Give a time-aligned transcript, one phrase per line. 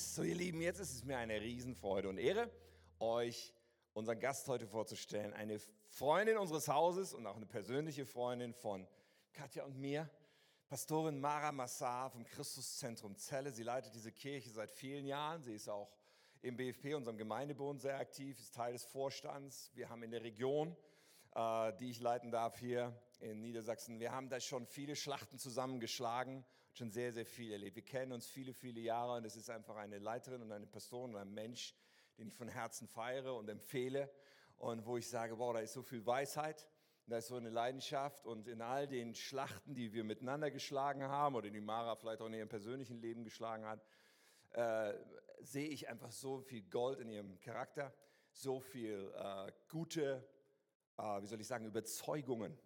[0.00, 2.50] Yes, so ihr Lieben, jetzt ist es mir eine Riesenfreude und Ehre,
[3.00, 3.52] euch
[3.92, 5.34] unseren Gast heute vorzustellen.
[5.34, 8.88] Eine Freundin unseres Hauses und auch eine persönliche Freundin von
[9.34, 10.08] Katja und mir,
[10.70, 13.52] Pastorin Mara Massar vom Christuszentrum Celle.
[13.52, 15.42] Sie leitet diese Kirche seit vielen Jahren.
[15.42, 15.92] Sie ist auch
[16.40, 19.70] im BFP, unserem Gemeindebund, sehr aktiv, ist Teil des Vorstands.
[19.74, 20.74] Wir haben in der Region,
[21.34, 26.42] äh, die ich leiten darf hier in Niedersachsen, wir haben da schon viele Schlachten zusammengeschlagen
[26.72, 27.76] schon sehr, sehr viel erlebt.
[27.76, 31.14] Wir kennen uns viele, viele Jahre und es ist einfach eine Leiterin und eine Person
[31.14, 31.74] und ein Mensch,
[32.18, 34.10] den ich von Herzen feiere und empfehle
[34.58, 36.68] und wo ich sage, wow, da ist so viel Weisheit,
[37.06, 41.34] da ist so eine Leidenschaft und in all den Schlachten, die wir miteinander geschlagen haben
[41.34, 43.84] oder die Mara vielleicht auch in ihrem persönlichen Leben geschlagen hat,
[44.52, 44.94] äh,
[45.40, 47.92] sehe ich einfach so viel Gold in ihrem Charakter,
[48.32, 50.24] so viel äh, gute,
[50.98, 52.56] äh, wie soll ich sagen, Überzeugungen.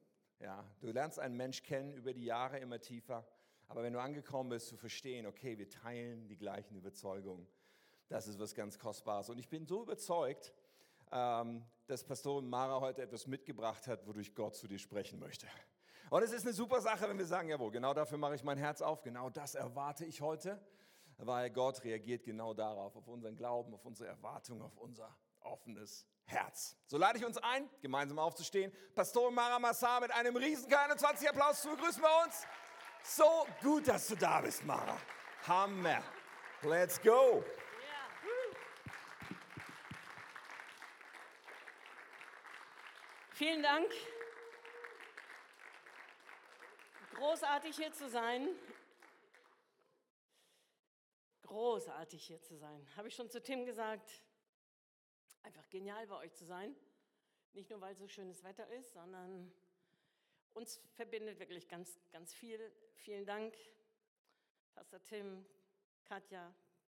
[0.41, 3.27] Ja, du lernst einen Mensch kennen über die Jahre immer tiefer
[3.69, 7.47] aber wenn du angekommen bist, zu verstehen, okay, wir teilen die gleichen Überzeugungen,
[8.09, 9.31] das ist was ganz Kostbares.
[9.31, 10.53] Und ich bin so überzeugt,
[11.11, 15.47] ähm, dass Pastorin Mara heute etwas mitgebracht hat, wodurch Gott zu dir sprechen möchte.
[16.11, 18.59] Und es ist eine super Sache, wenn wir sagen, jawohl, genau dafür mache ich mein
[18.59, 20.61] Herz auf, genau das erwarte ich heute,
[21.19, 26.77] weil Gott reagiert genau darauf, auf unseren Glauben, auf unsere Erwartung, auf unser offenes Herz.
[26.87, 28.73] So lade ich uns ein, gemeinsam aufzustehen.
[28.95, 32.47] Pastorin Mara Massar mit einem riesen 20 Applaus zu begrüßen bei uns.
[33.07, 34.99] So gut, dass du da bist, Mara.
[35.47, 36.03] Hammer.
[36.63, 37.45] Let's go.
[43.33, 43.93] Vielen Dank.
[47.15, 48.49] Großartig hier zu sein.
[51.43, 52.89] Großartig hier zu sein.
[52.97, 54.23] Habe ich schon zu Tim gesagt.
[55.43, 56.75] Einfach genial bei euch zu sein.
[57.53, 59.53] Nicht nur, weil so schönes Wetter ist, sondern
[60.55, 62.73] uns verbindet wirklich ganz, ganz viel.
[62.95, 63.55] Vielen Dank,
[64.73, 65.45] Pastor Tim,
[66.05, 66.55] Katja,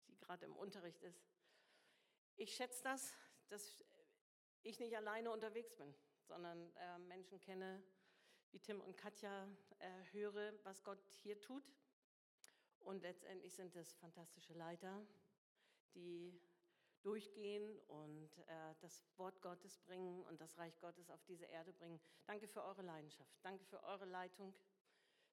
[0.08, 1.28] die gerade im Unterricht ist.
[2.36, 3.14] Ich schätze das,
[3.50, 3.84] dass
[4.62, 7.84] ich nicht alleine unterwegs bin, sondern äh, Menschen kenne,
[8.52, 9.48] wie Tim und Katja,
[9.80, 11.64] äh, höre, was Gott hier tut.
[12.80, 15.06] Und letztendlich sind es fantastische Leiter,
[15.94, 16.40] die
[17.08, 22.02] durchgehen und äh, das Wort Gottes bringen und das Reich Gottes auf diese Erde bringen.
[22.26, 23.34] Danke für eure Leidenschaft.
[23.44, 24.54] Danke für eure Leitung.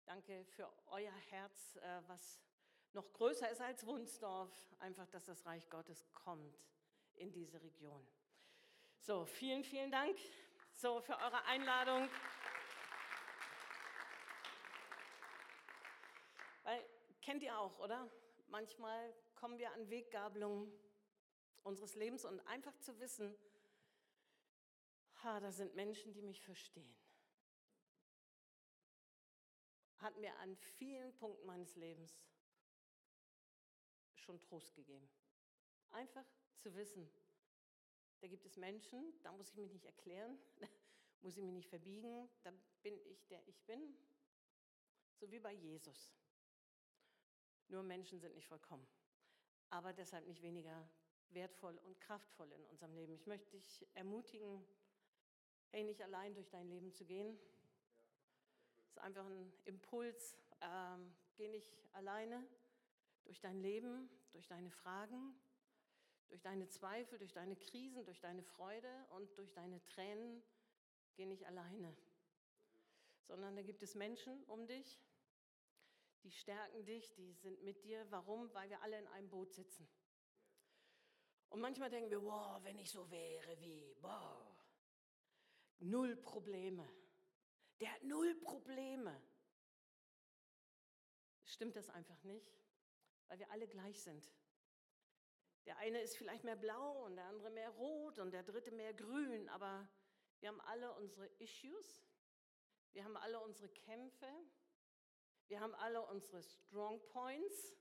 [0.07, 2.41] Danke für euer Herz, äh, was
[2.93, 4.53] noch größer ist als Wunsdorf.
[4.79, 6.57] Einfach, dass das Reich Gottes kommt
[7.17, 8.07] in diese Region.
[9.01, 10.17] So, vielen, vielen Dank
[10.75, 12.09] so für eure Einladung.
[16.63, 16.85] Weil,
[17.21, 18.09] kennt ihr auch, oder?
[18.47, 20.73] Manchmal kommen wir an Weggabelungen
[21.65, 23.37] unseres Lebens und einfach zu wissen,
[25.23, 26.95] ha, da sind Menschen, die mich verstehen.
[29.99, 32.23] Hat mir an vielen Punkten meines Lebens
[34.15, 35.09] schon Trost gegeben.
[35.91, 36.27] Einfach
[36.59, 37.11] zu wissen,
[38.21, 40.67] da gibt es Menschen, da muss ich mich nicht erklären, da
[41.23, 42.53] muss ich mich nicht verbiegen, da
[42.83, 43.97] bin ich, der ich bin,
[45.15, 46.13] so wie bei Jesus.
[47.69, 48.87] Nur Menschen sind nicht vollkommen,
[49.71, 50.89] aber deshalb nicht weniger
[51.31, 53.13] wertvoll und kraftvoll in unserem Leben.
[53.15, 54.65] Ich möchte dich ermutigen,
[55.71, 57.39] hey, nicht allein durch dein Leben zu gehen.
[58.83, 60.37] Das ist einfach ein Impuls.
[60.61, 62.47] Ähm, geh nicht alleine
[63.25, 65.35] durch dein Leben, durch deine Fragen,
[66.29, 70.43] durch deine Zweifel, durch deine Krisen, durch deine Freude und durch deine Tränen.
[71.17, 71.97] Geh nicht alleine,
[73.27, 75.01] sondern da gibt es Menschen um dich,
[76.25, 78.05] die stärken dich, die sind mit dir.
[78.11, 78.53] Warum?
[78.55, 79.87] Weil wir alle in einem Boot sitzen.
[81.55, 84.45] Und manchmal denken wir, wow, wenn ich so wäre wie, wow,
[85.79, 86.85] null Probleme.
[87.79, 89.23] Der hat null Probleme.
[91.45, 92.59] Stimmt das einfach nicht?
[93.29, 94.35] Weil wir alle gleich sind.
[95.67, 98.93] Der eine ist vielleicht mehr blau und der andere mehr rot und der dritte mehr
[98.93, 99.89] grün, aber
[100.41, 102.05] wir haben alle unsere Issues,
[102.95, 104.29] wir haben alle unsere Kämpfe,
[105.47, 107.77] wir haben alle unsere Strong Points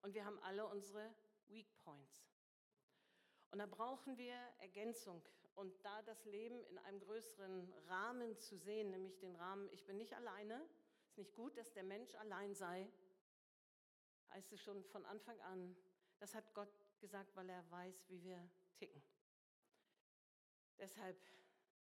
[0.00, 1.14] und wir haben alle unsere
[1.48, 2.33] Weak Points.
[3.54, 5.22] Und da brauchen wir Ergänzung
[5.54, 9.96] und da das Leben in einem größeren Rahmen zu sehen, nämlich den Rahmen, ich bin
[9.96, 10.60] nicht alleine,
[11.06, 12.90] ist nicht gut, dass der Mensch allein sei,
[14.30, 15.76] heißt es schon von Anfang an.
[16.18, 19.00] Das hat Gott gesagt, weil er weiß, wie wir ticken.
[20.76, 21.16] Deshalb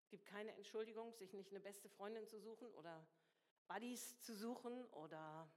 [0.09, 3.05] gibt keine Entschuldigung, sich nicht eine beste Freundin zu suchen oder
[3.67, 5.51] Buddies zu suchen oder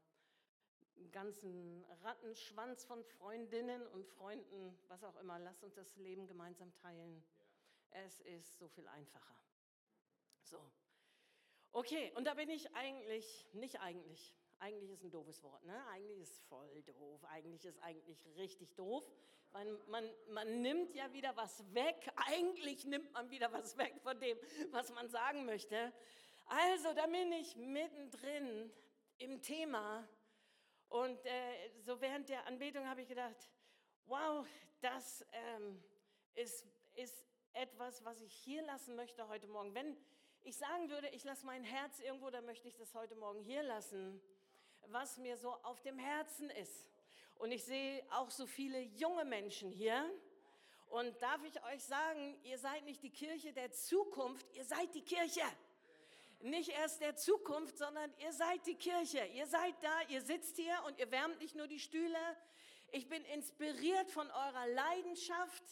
[1.12, 5.40] ganzen Rattenschwanz von Freundinnen und Freunden, was auch immer.
[5.40, 7.24] Lasst uns das Leben gemeinsam teilen.
[7.92, 9.36] Es ist so viel einfacher.
[10.44, 10.60] So.
[11.72, 15.86] Okay, und da bin ich eigentlich, nicht eigentlich, Eigentlich ist ein doofes Wort, ne?
[15.88, 17.24] Eigentlich ist voll doof.
[17.30, 19.10] Eigentlich ist eigentlich richtig doof,
[19.52, 22.12] weil man, man nimmt ja wieder was weg.
[22.28, 24.38] Eigentlich nimmt man wieder was weg von dem,
[24.72, 25.94] was man sagen möchte.
[26.46, 28.70] Also, da bin ich mittendrin
[29.18, 30.06] im Thema.
[30.90, 33.50] Und äh, so während der Anbetung habe ich gedacht,
[34.06, 34.46] wow,
[34.82, 35.82] das ähm,
[36.36, 36.66] ist,
[36.96, 39.74] ist etwas, was ich hier lassen möchte heute Morgen.
[39.74, 39.96] Wenn
[40.42, 43.64] ich sagen würde, ich lasse mein Herz irgendwo, dann möchte ich das heute Morgen hier
[43.64, 44.22] lassen
[44.92, 46.88] was mir so auf dem Herzen ist.
[47.36, 50.10] Und ich sehe auch so viele junge Menschen hier.
[50.88, 55.04] Und darf ich euch sagen, ihr seid nicht die Kirche der Zukunft, ihr seid die
[55.04, 55.44] Kirche.
[56.42, 59.26] Nicht erst der Zukunft, sondern ihr seid die Kirche.
[59.34, 62.18] Ihr seid da, ihr sitzt hier und ihr wärmt nicht nur die Stühle.
[62.92, 65.64] Ich bin inspiriert von eurer Leidenschaft.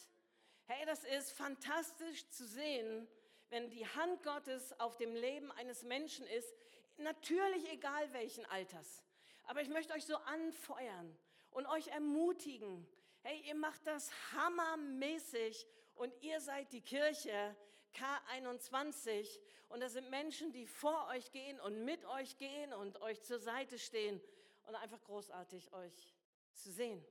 [0.66, 3.08] Hey, das ist fantastisch zu sehen,
[3.48, 6.54] wenn die Hand Gottes auf dem Leben eines Menschen ist,
[6.98, 9.02] natürlich egal welchen Alters.
[9.44, 11.16] Aber ich möchte euch so anfeuern
[11.50, 12.86] und euch ermutigen.
[13.22, 17.56] Hey, ihr macht das hammermäßig und ihr seid die Kirche
[17.94, 19.38] K21
[19.68, 23.38] und das sind Menschen, die vor euch gehen und mit euch gehen und euch zur
[23.38, 24.20] Seite stehen
[24.66, 26.14] und einfach großartig euch
[26.54, 27.04] zu sehen.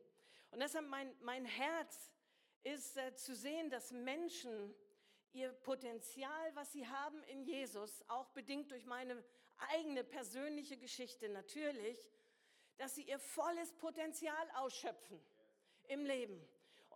[0.52, 2.12] Und deshalb mein, mein Herz
[2.64, 4.74] ist äh, zu sehen, dass Menschen
[5.34, 9.24] ihr Potenzial, was sie haben in Jesus, auch bedingt durch meine
[9.74, 12.10] eigene persönliche Geschichte natürlich,
[12.78, 15.20] dass sie ihr volles Potenzial ausschöpfen
[15.88, 16.48] im Leben.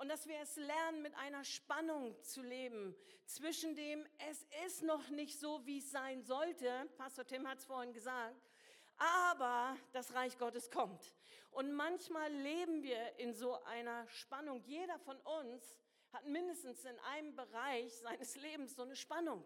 [0.02, 2.96] Und dass wir es lernen, mit einer Spannung zu leben
[3.28, 7.66] zwischen dem, es ist noch nicht so, wie es sein sollte, Pastor Tim hat es
[7.66, 8.50] vorhin gesagt,
[8.98, 11.14] aber das Reich Gottes kommt.
[11.52, 14.64] Und manchmal leben wir in so einer Spannung.
[14.64, 15.78] Jeder von uns
[16.12, 19.46] hat mindestens in einem Bereich seines Lebens so eine Spannung,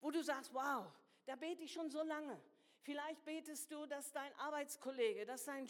[0.00, 0.86] wo du sagst, wow,
[1.26, 2.40] da bete ich schon so lange.
[2.82, 5.66] Vielleicht betest du, dass dein Arbeitskollege, dass dein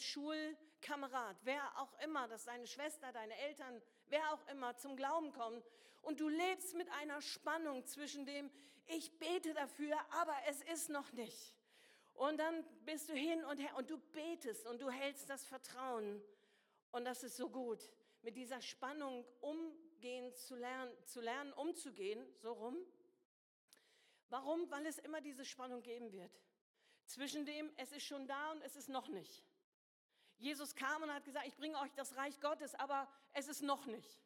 [0.83, 5.65] Schulkamerad, wer auch immer, dass deine Schwester, deine Eltern, wer auch immer zum Glauben kommt.
[6.01, 8.51] Und du lebst mit einer Spannung zwischen dem,
[8.87, 11.55] ich bete dafür, aber es ist noch nicht.
[12.15, 16.21] Und dann bist du hin und her und du betest und du hältst das Vertrauen.
[16.91, 17.89] Und das ist so gut,
[18.23, 22.77] mit dieser Spannung umgehen zu lernen, zu lernen umzugehen, so rum.
[24.31, 24.69] Warum?
[24.71, 26.43] Weil es immer diese Spannung geben wird.
[27.07, 29.45] Zwischen dem, es ist schon da und es ist noch nicht.
[30.43, 33.87] Jesus kam und hat gesagt, ich bringe euch das Reich Gottes, aber es ist noch
[33.87, 34.19] nicht.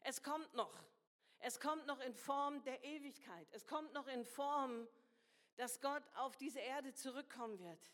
[0.00, 0.74] Es kommt noch.
[1.40, 3.46] Es kommt noch in Form der Ewigkeit.
[3.52, 4.86] Es kommt noch in Form,
[5.56, 7.90] dass Gott auf diese Erde zurückkommen wird.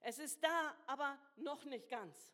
[0.00, 2.32] Es ist da, aber noch nicht ganz.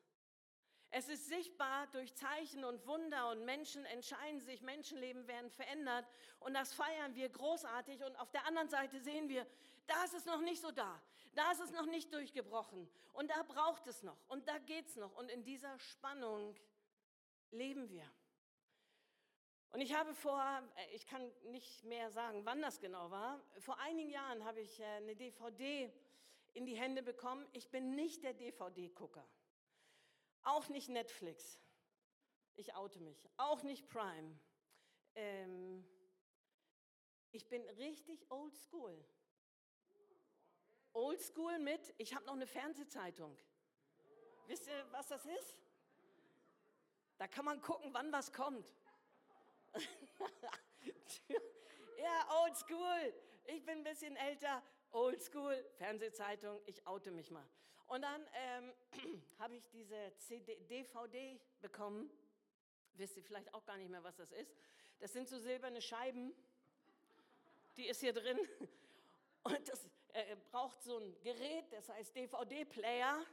[0.90, 6.06] Es ist sichtbar durch Zeichen und Wunder und Menschen entscheiden sich, Menschenleben werden verändert
[6.40, 9.46] und das feiern wir großartig und auf der anderen Seite sehen wir,
[9.86, 10.98] da ist es noch nicht so da,
[11.38, 14.96] da ist es noch nicht durchgebrochen und da braucht es noch und da geht es
[14.96, 16.56] noch und in dieser Spannung
[17.52, 18.10] leben wir.
[19.70, 20.42] Und ich habe vor,
[20.76, 24.80] äh, ich kann nicht mehr sagen, wann das genau war, vor einigen Jahren habe ich
[24.80, 25.92] äh, eine DVD
[26.54, 27.46] in die Hände bekommen.
[27.52, 29.26] Ich bin nicht der DVD-Gucker.
[30.42, 31.60] Auch nicht Netflix.
[32.56, 33.28] Ich oute mich.
[33.36, 34.36] Auch nicht Prime.
[35.14, 35.86] Ähm,
[37.30, 39.04] ich bin richtig old school.
[40.98, 43.38] Old school mit, ich habe noch eine Fernsehzeitung.
[44.48, 45.56] Wisst ihr, was das ist?
[47.18, 48.66] Da kann man gucken, wann was kommt.
[51.98, 53.14] ja, old school.
[53.44, 54.60] Ich bin ein bisschen älter.
[54.90, 57.46] Old school, Fernsehzeitung, ich oute mich mal.
[57.86, 58.72] Und dann ähm,
[59.38, 62.10] habe ich diese CD, DVD bekommen.
[62.94, 64.52] Wisst ihr vielleicht auch gar nicht mehr, was das ist.
[64.98, 66.34] Das sind so silberne Scheiben.
[67.76, 68.40] Die ist hier drin.
[69.44, 69.88] Und das
[70.18, 73.24] äh, braucht so ein Gerät, das heißt DVD-Player.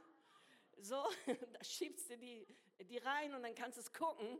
[0.78, 1.04] So,
[1.52, 2.46] da schiebst du die,
[2.80, 4.38] die rein und dann kannst du es gucken.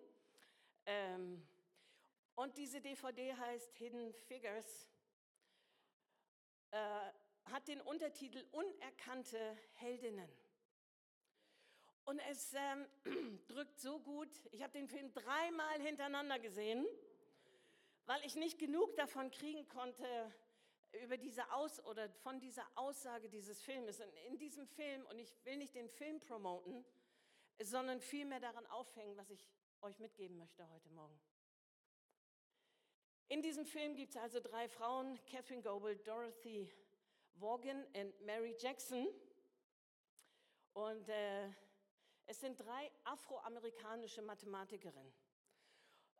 [0.84, 1.46] Ähm,
[2.36, 4.88] und diese DVD heißt Hidden Figures.
[6.70, 6.78] Äh,
[7.50, 10.28] hat den Untertitel Unerkannte Heldinnen.
[12.04, 14.28] Und es ähm, drückt so gut.
[14.52, 16.86] Ich habe den Film dreimal hintereinander gesehen,
[18.04, 20.32] weil ich nicht genug davon kriegen konnte
[20.96, 24.00] über diese Aus oder von dieser Aussage dieses Filmes.
[24.00, 26.84] Und in diesem Film, und ich will nicht den Film promoten,
[27.62, 29.48] sondern vielmehr daran aufhängen, was ich
[29.82, 31.18] euch mitgeben möchte heute Morgen.
[33.28, 36.70] In diesem Film gibt es also drei Frauen, Catherine Goebel, Dorothy
[37.34, 39.08] Vaughan und Mary Jackson.
[40.74, 41.48] Und äh,
[42.26, 45.12] es sind drei afroamerikanische Mathematikerinnen.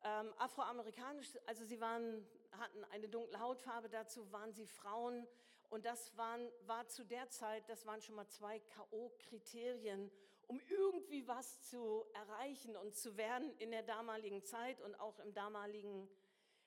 [0.02, 5.26] Ähm, afroamerikanisch, also sie waren, hatten eine dunkle Hautfarbe, dazu waren sie Frauen
[5.68, 10.10] Und das waren, war zu der Zeit, das waren schon mal zwei K.O.-Kriterien,
[10.46, 15.34] um irgendwie was zu erreichen und zu werden in der damaligen Zeit und auch im
[15.34, 16.08] damaligen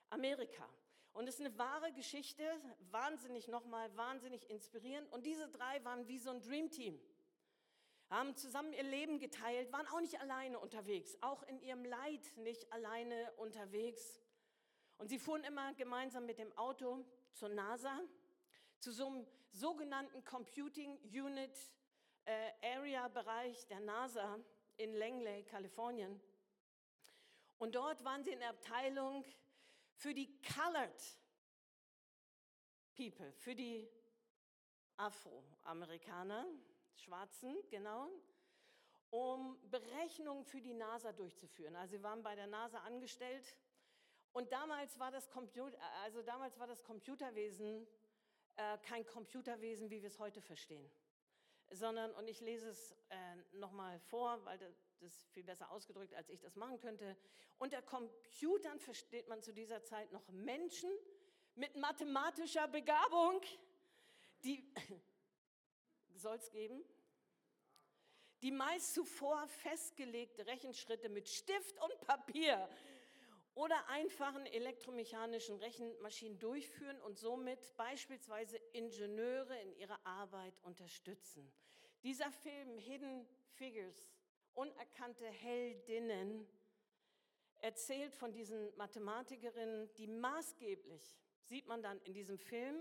[0.10, 0.68] Amerika.
[1.14, 2.44] Und es ist eine wahre Geschichte,
[2.92, 5.10] wahnsinnig nochmal, wahnsinnig inspirierend.
[5.12, 7.00] Und diese drei waren wie so ein Dreamteam
[8.10, 12.72] haben zusammen ihr Leben geteilt, waren auch nicht alleine unterwegs, auch in ihrem Leid nicht
[12.74, 14.20] alleine unterwegs.
[15.00, 18.00] Und sie fuhren immer gemeinsam mit dem Auto zur NASA,
[18.80, 21.58] zu so einem sogenannten Computing Unit
[22.26, 24.38] äh, Area Bereich der NASA
[24.76, 26.22] in Langley, Kalifornien.
[27.60, 29.24] Und dort waren sie in der Abteilung
[29.96, 31.18] für die Colored
[32.96, 33.90] People, für die
[34.98, 36.46] Afroamerikaner,
[36.96, 38.10] Schwarzen, genau,
[39.12, 41.78] um Berechnungen für die NASA durchzuführen.
[41.78, 43.56] Also sie waren bei der NASA angestellt
[44.34, 47.88] und damals war das, Computer, also damals war das Computerwesen
[48.56, 50.90] äh, kein Computerwesen, wie wir es heute verstehen,
[51.72, 56.30] sondern, und ich lese es äh, nochmal vor, weil das, das viel besser ausgedrückt, als
[56.30, 57.16] ich das machen könnte.
[57.58, 60.92] Unter Computern versteht man zu dieser Zeit noch Menschen
[61.56, 63.42] mit mathematischer Begabung,
[64.44, 64.64] die
[66.16, 66.84] soll es geben,
[68.42, 72.70] die meist zuvor festgelegte Rechenschritte mit Stift und Papier
[73.60, 81.52] oder einfachen elektromechanischen Rechenmaschinen durchführen und somit beispielsweise Ingenieure in ihrer Arbeit unterstützen.
[82.02, 84.14] Dieser Film Hidden Figures,
[84.54, 86.48] unerkannte Heldinnen,
[87.58, 92.78] erzählt von diesen Mathematikerinnen, die maßgeblich, sieht man dann in diesem Film,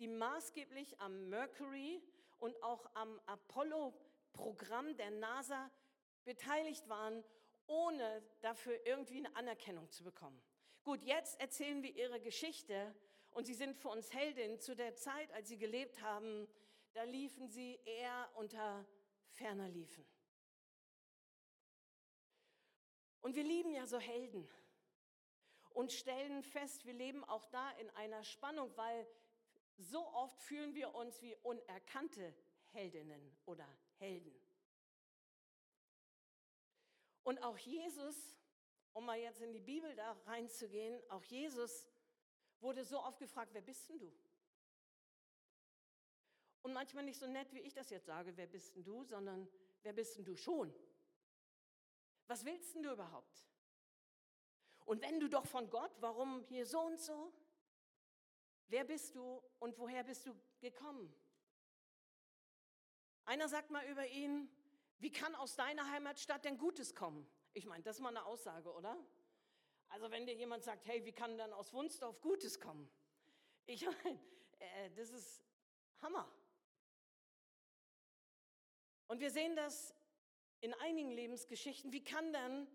[0.00, 2.02] die maßgeblich am Mercury
[2.40, 5.70] und auch am Apollo-Programm der NASA
[6.26, 7.24] beteiligt waren,
[7.70, 10.42] ohne dafür irgendwie eine Anerkennung zu bekommen.
[10.82, 12.94] Gut, jetzt erzählen wir ihre Geschichte
[13.30, 14.58] und sie sind für uns Heldinnen.
[14.58, 16.48] Zu der Zeit, als sie gelebt haben,
[16.94, 18.84] da liefen sie eher unter
[19.28, 20.04] ferner Liefen.
[23.20, 24.48] Und wir lieben ja so Helden
[25.70, 29.06] und stellen fest, wir leben auch da in einer Spannung, weil
[29.76, 32.34] so oft fühlen wir uns wie unerkannte
[32.70, 33.66] Heldinnen oder
[33.98, 34.34] Helden.
[37.22, 38.16] Und auch Jesus,
[38.92, 41.86] um mal jetzt in die Bibel da reinzugehen, auch Jesus
[42.60, 44.12] wurde so oft gefragt, wer bist denn du?
[46.62, 49.48] Und manchmal nicht so nett, wie ich das jetzt sage, wer bist denn du, sondern
[49.82, 50.74] wer bist denn du schon?
[52.26, 53.46] Was willst denn du überhaupt?
[54.84, 57.32] Und wenn du doch von Gott, warum hier so und so?
[58.68, 61.12] Wer bist du und woher bist du gekommen?
[63.24, 64.48] Einer sagt mal über ihn,
[65.00, 67.28] wie kann aus deiner Heimatstadt denn Gutes kommen?
[67.52, 68.96] Ich meine, das ist mal eine Aussage, oder?
[69.88, 72.88] Also wenn dir jemand sagt, hey, wie kann dann aus Wunsdorf Gutes kommen?
[73.66, 74.20] Ich meine,
[74.58, 75.42] äh, das ist
[76.02, 76.30] Hammer.
[79.08, 79.94] Und wir sehen das
[80.60, 81.92] in einigen Lebensgeschichten.
[81.92, 82.68] Wie kann dann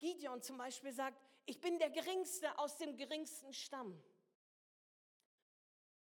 [0.00, 4.02] Gideon zum Beispiel sagt, ich bin der Geringste aus dem geringsten Stamm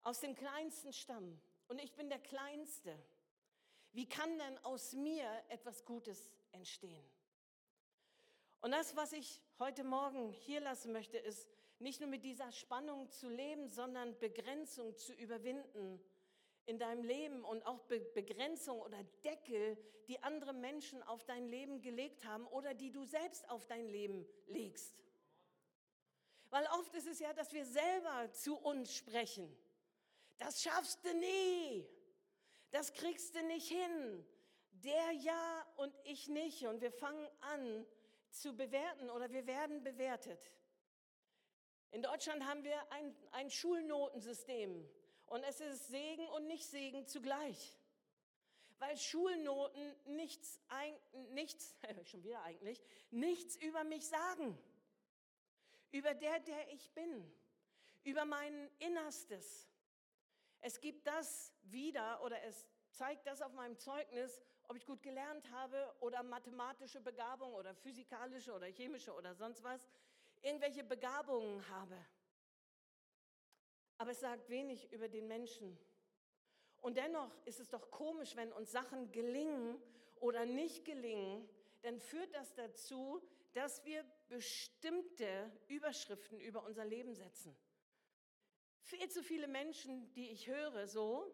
[0.03, 2.98] aus dem kleinsten Stamm und ich bin der Kleinste.
[3.93, 7.03] Wie kann denn aus mir etwas Gutes entstehen?
[8.62, 13.10] Und das, was ich heute Morgen hier lassen möchte, ist nicht nur mit dieser Spannung
[13.10, 16.00] zu leben, sondern Begrenzung zu überwinden
[16.65, 21.81] in deinem Leben und auch Be Begrenzung oder Deckel, die andere Menschen auf dein Leben
[21.81, 24.95] gelegt haben oder die du selbst auf dein Leben legst.
[26.51, 29.57] Weil oft ist es ja, dass wir selber zu uns sprechen
[30.41, 31.88] das schaffst du nie.
[32.72, 34.25] Das kriegst du nicht hin.
[34.72, 36.66] Der ja und ich nicht.
[36.66, 37.86] Und wir fangen an
[38.32, 40.51] zu bewerten oder wir werden bewertet.
[41.92, 44.90] In Deutschland haben wir ein, ein Schulnotensystem.
[45.28, 47.78] Und es ist Segen und nicht Segen zugleich.
[48.80, 50.60] Weil Schulnoten nichts,
[51.30, 51.75] nichts,
[52.06, 54.58] schon wieder eigentlich, nichts über mich sagen.
[55.92, 57.32] Über der, der ich bin.
[58.04, 59.71] Über mein Innerstes.
[60.62, 65.50] Es gibt das wieder oder es zeigt das auf meinem Zeugnis, ob ich gut gelernt
[65.51, 69.88] habe oder mathematische Begabung oder physikalische oder chemische oder sonst was,
[70.41, 71.98] irgendwelche Begabungen habe.
[73.98, 75.77] Aber es sagt wenig über den Menschen.
[76.80, 79.82] Und dennoch ist es doch komisch, wenn uns Sachen gelingen
[80.15, 81.48] oder nicht gelingen,
[81.82, 83.22] dann führt das dazu,
[83.53, 87.56] dass wir bestimmte Überschriften über unser Leben setzen.
[88.82, 91.32] Viel zu viele Menschen, die ich höre, so,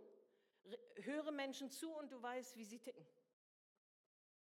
[0.95, 3.05] höre Menschen zu und du weißt, wie sie ticken.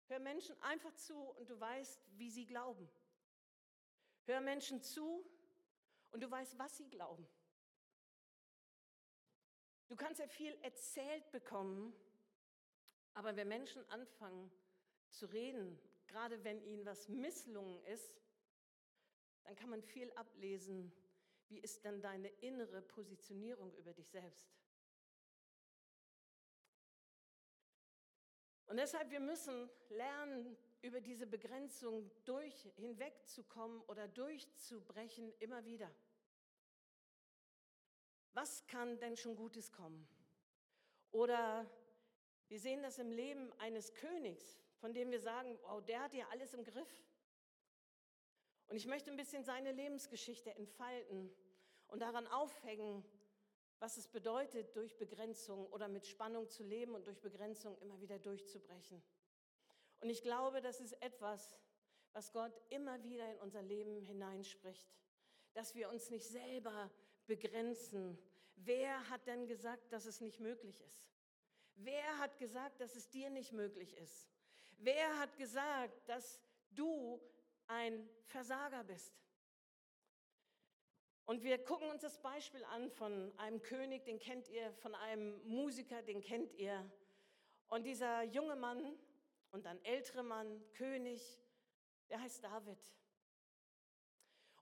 [0.09, 2.89] Hör Menschen einfach zu und du weißt, wie sie glauben.
[4.25, 5.25] Hör Menschen zu
[6.11, 7.27] und du weißt, was sie glauben.
[9.89, 11.95] Du kannst ja viel erzählt bekommen,
[13.15, 14.51] aber wenn Menschen anfangen
[15.11, 18.23] zu reden, gerade wenn ihnen was misslungen ist,
[19.45, 20.93] dann kann man viel ablesen,
[21.49, 24.49] wie ist dann deine innere Positionierung über dich selbst.
[28.67, 35.91] Und deshalb, wir müssen lernen, über diese Begrenzung durch, hinwegzukommen oder durchzubrechen immer wieder.
[38.35, 40.07] Was kann denn schon Gutes kommen?
[41.11, 41.69] Oder
[42.49, 46.29] wir sehen das im Leben eines Königs, von dem wir sagen, wow, der hat ja
[46.29, 47.08] alles im Griff.
[48.69, 51.31] Und ich möchte ein bisschen seine Lebensgeschichte entfalten
[51.89, 53.05] und daran aufhängen,
[53.79, 58.19] was es bedeutet, durch Begrenzung oder mit Spannung zu leben und durch Begrenzung immer wieder
[58.19, 59.03] durchzubrechen.
[60.01, 61.57] Und ich glaube, das ist etwas,
[62.13, 64.89] was Gott immer wieder in unser Leben hineinspricht,
[65.55, 66.91] dass wir uns nicht selber
[67.27, 68.19] begrenzen.
[68.57, 71.09] Wer hat denn gesagt, dass es nicht möglich ist?
[71.77, 74.29] Wer hat gesagt, dass es dir nicht möglich ist?
[74.79, 77.21] Wer hat gesagt, dass du
[77.69, 79.15] ein Versager bist?
[81.25, 85.41] Und wir gucken uns das Beispiel an von einem König, den kennt ihr, von einem
[85.47, 86.91] Musiker, den kennt ihr.
[87.69, 88.99] Und dieser junge Mann
[89.51, 91.43] und dann ältere Mann, König,
[92.09, 92.79] der heißt David.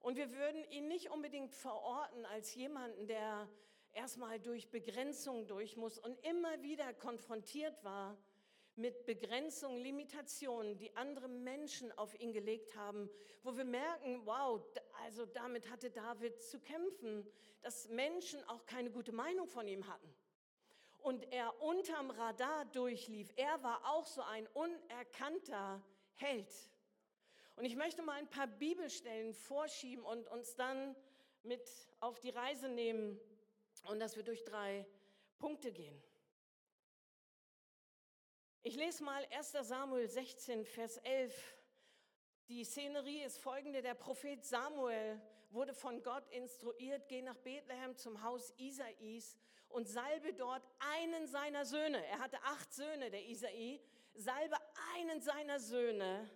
[0.00, 3.48] Und wir würden ihn nicht unbedingt verorten als jemanden, der
[3.92, 8.18] erstmal durch Begrenzung durch muss und immer wieder konfrontiert war
[8.76, 13.10] mit Begrenzungen, Limitationen, die andere Menschen auf ihn gelegt haben,
[13.42, 14.62] wo wir merken, wow,
[15.02, 17.26] also damit hatte David zu kämpfen,
[17.62, 20.14] dass Menschen auch keine gute Meinung von ihm hatten.
[20.98, 23.32] Und er unterm Radar durchlief.
[23.36, 25.82] Er war auch so ein unerkannter
[26.14, 26.52] Held.
[27.54, 30.94] Und ich möchte mal ein paar Bibelstellen vorschieben und uns dann
[31.42, 33.18] mit auf die Reise nehmen
[33.88, 34.86] und dass wir durch drei
[35.38, 36.02] Punkte gehen.
[38.68, 41.56] Ich lese mal 1 Samuel 16, Vers 11.
[42.48, 43.80] Die Szenerie ist folgende.
[43.80, 49.36] Der Prophet Samuel wurde von Gott instruiert, geh nach Bethlehem zum Haus Isais
[49.68, 52.04] und salbe dort einen seiner Söhne.
[52.06, 53.80] Er hatte acht Söhne, der Isai.
[54.14, 54.56] Salbe
[54.96, 56.28] einen seiner Söhne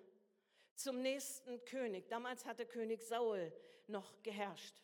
[0.77, 2.09] zum nächsten König.
[2.09, 3.53] Damals hatte König Saul
[3.88, 4.77] noch geherrscht.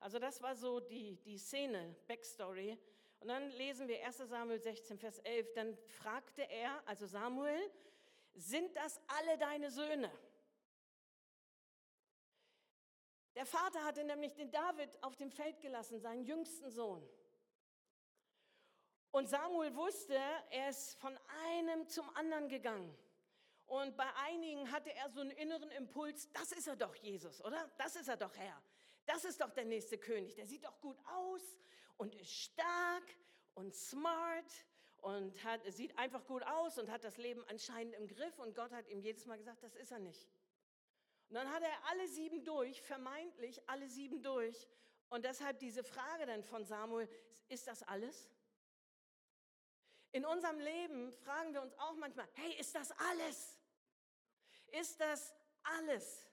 [0.00, 2.76] Also das war so die, die Szene, Backstory.
[3.20, 5.52] Und dann lesen wir 1 Samuel 16, Vers 11.
[5.54, 7.70] Dann fragte er, also Samuel,
[8.34, 10.10] sind das alle deine Söhne?
[13.34, 17.06] Der Vater hatte nämlich den David auf dem Feld gelassen, seinen jüngsten Sohn.
[19.12, 20.18] Und Samuel wusste,
[20.50, 22.96] er ist von einem zum anderen gegangen.
[23.66, 27.70] Und bei einigen hatte er so einen inneren Impuls, das ist er doch Jesus, oder?
[27.76, 28.60] Das ist er doch Herr.
[29.06, 30.34] Das ist doch der nächste König.
[30.34, 31.56] Der sieht doch gut aus
[32.00, 33.04] und ist stark
[33.52, 34.50] und smart
[35.02, 38.38] und hat, sieht einfach gut aus und hat das Leben anscheinend im Griff.
[38.38, 40.26] Und Gott hat ihm jedes Mal gesagt, das ist er nicht.
[41.28, 44.66] Und dann hat er alle sieben durch, vermeintlich alle sieben durch.
[45.10, 47.06] Und deshalb diese Frage dann von Samuel,
[47.50, 48.30] ist das alles?
[50.12, 53.60] In unserem Leben fragen wir uns auch manchmal, hey, ist das alles?
[54.68, 55.34] Ist das
[55.64, 56.26] alles?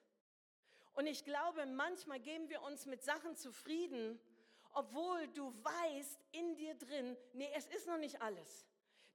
[0.94, 4.18] Und ich glaube, manchmal geben wir uns mit Sachen zufrieden,
[4.74, 8.66] obwohl du weißt in dir drin, nee, es ist noch nicht alles.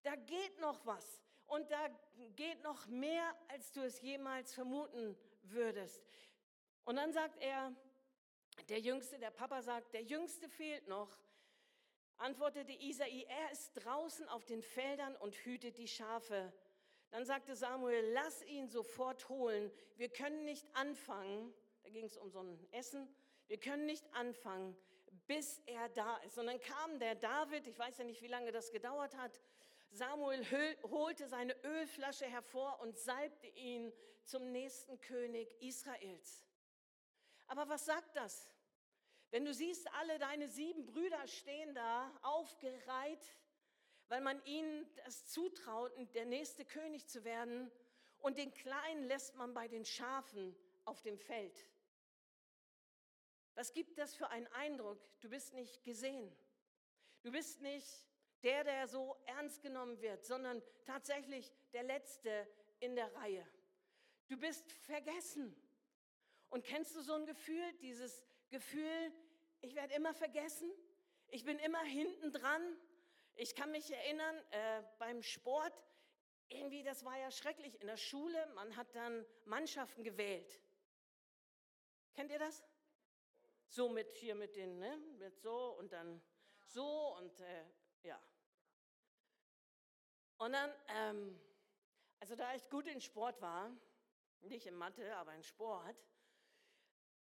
[0.02, 1.88] Da geht noch was und da
[2.36, 6.02] geht noch mehr, als du es jemals vermuten würdest.
[6.84, 7.74] Und dann sagt er,
[8.68, 11.18] der Jüngste, der Papa sagt, der Jüngste fehlt noch.
[12.16, 16.52] Antwortete Isai, er ist draußen auf den Feldern und hütet die Schafe.
[17.10, 19.70] Dann sagte Samuel, lass ihn sofort holen.
[19.96, 23.08] Wir können nicht anfangen, da ging es um so ein Essen,
[23.48, 24.76] wir können nicht anfangen,
[25.26, 26.38] bis er da ist.
[26.38, 29.40] Und dann kam der David, ich weiß ja nicht, wie lange das gedauert hat,
[29.90, 30.44] Samuel
[30.84, 33.92] holte seine Ölflasche hervor und salbte ihn
[34.24, 36.46] zum nächsten König Israels.
[37.46, 38.50] Aber was sagt das?
[39.30, 43.36] Wenn du siehst, alle deine sieben Brüder stehen da aufgereiht,
[44.08, 47.70] weil man ihnen das zutraut, der nächste König zu werden,
[48.22, 50.54] und den Kleinen lässt man bei den Schafen
[50.84, 51.58] auf dem Feld.
[53.54, 54.98] Was gibt das für einen Eindruck?
[55.20, 56.34] Du bist nicht gesehen.
[57.22, 57.86] Du bist nicht
[58.42, 62.48] der, der so ernst genommen wird, sondern tatsächlich der Letzte
[62.80, 63.46] in der Reihe.
[64.28, 65.54] Du bist vergessen.
[66.50, 69.12] Und kennst du so ein Gefühl, dieses Gefühl,
[69.60, 70.70] ich werde immer vergessen,
[71.28, 72.76] ich bin immer hinten dran.
[73.36, 75.72] Ich kann mich erinnern, äh, beim Sport,
[76.48, 80.60] irgendwie, das war ja schrecklich in der Schule, man hat dann Mannschaften gewählt.
[82.14, 82.62] Kennt ihr das?
[83.72, 86.20] So mit hier mit den, ne, mit so und dann
[86.66, 87.64] so und äh,
[88.02, 88.20] Ja.
[90.36, 91.40] Und dann, ähm,
[92.20, 93.74] also da ich gut in Sport war,
[94.42, 95.96] nicht in Mathe, aber in Sport,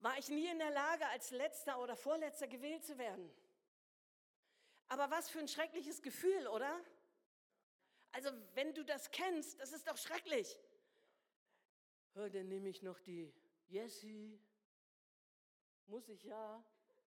[0.00, 3.32] war ich nie in der Lage, als letzter oder vorletzter gewählt zu werden.
[4.88, 6.84] Aber was für ein schreckliches Gefühl, oder?
[8.10, 10.58] Also wenn du das kennst, das ist doch schrecklich.
[12.14, 13.32] Hör, dann nehme ich noch die
[13.68, 14.40] Jessie.
[15.92, 16.64] Muss ich ja.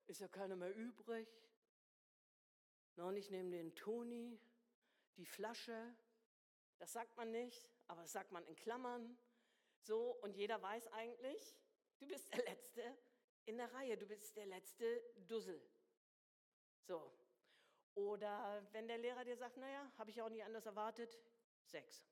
[0.09, 1.29] Ist ja keiner mehr übrig.
[2.97, 4.41] Na, und ich nehme den Toni,
[5.17, 5.95] die Flasche.
[6.79, 9.17] Das sagt man nicht, aber das sagt man in Klammern.
[9.83, 11.57] So, und jeder weiß eigentlich,
[12.01, 12.99] du bist der Letzte
[13.45, 15.63] in der Reihe, du bist der letzte Dussel.
[16.81, 17.17] So.
[17.95, 21.17] Oder wenn der Lehrer dir sagt, naja, habe ich auch nicht anders erwartet,
[21.67, 22.05] sechs.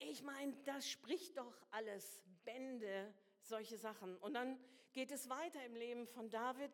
[0.00, 4.16] Ich meine, das spricht doch alles Bände, solche Sachen.
[4.18, 4.58] Und dann
[4.92, 6.72] geht es weiter im Leben von David.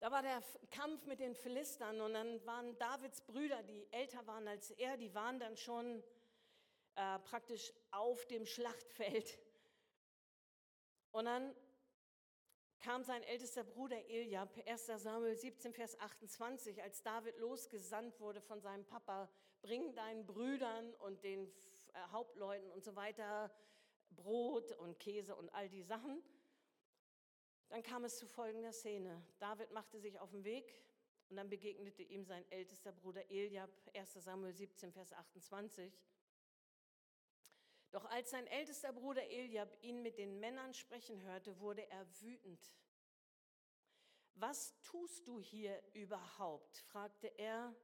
[0.00, 4.48] Da war der Kampf mit den Philistern und dann waren Davids Brüder, die älter waren
[4.48, 6.02] als er, die waren dann schon
[6.96, 9.38] äh, praktisch auf dem Schlachtfeld.
[11.12, 11.54] Und dann
[12.80, 18.60] kam sein ältester Bruder Eliab, 1 Samuel 17, Vers 28, als David losgesandt wurde von
[18.60, 21.46] seinem Papa, bring deinen Brüdern und den
[21.92, 23.54] äh, Hauptleuten und so weiter
[24.14, 26.22] Brot und Käse und all die Sachen.
[27.68, 29.22] Dann kam es zu folgender Szene.
[29.38, 30.82] David machte sich auf den Weg
[31.30, 35.90] und dann begegnete ihm sein ältester Bruder Eliab, 1 Samuel 17, Vers 28.
[37.90, 42.74] Doch als sein ältester Bruder Eliab ihn mit den Männern sprechen hörte, wurde er wütend.
[44.34, 46.76] Was tust du hier überhaupt?
[46.76, 47.74] fragte er.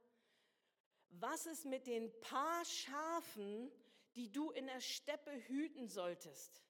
[1.09, 3.71] Was ist mit den paar Schafen,
[4.15, 6.63] die du in der Steppe hüten solltest?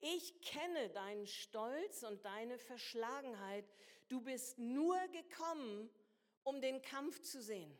[0.00, 3.70] Ich kenne deinen Stolz und deine Verschlagenheit.
[4.08, 5.90] Du bist nur gekommen,
[6.42, 7.78] um den Kampf zu sehen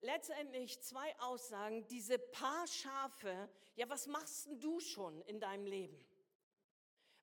[0.00, 1.86] letztendlich zwei Aussagen.
[1.88, 6.04] Diese paar Schafe, ja, was machst denn du schon in deinem Leben?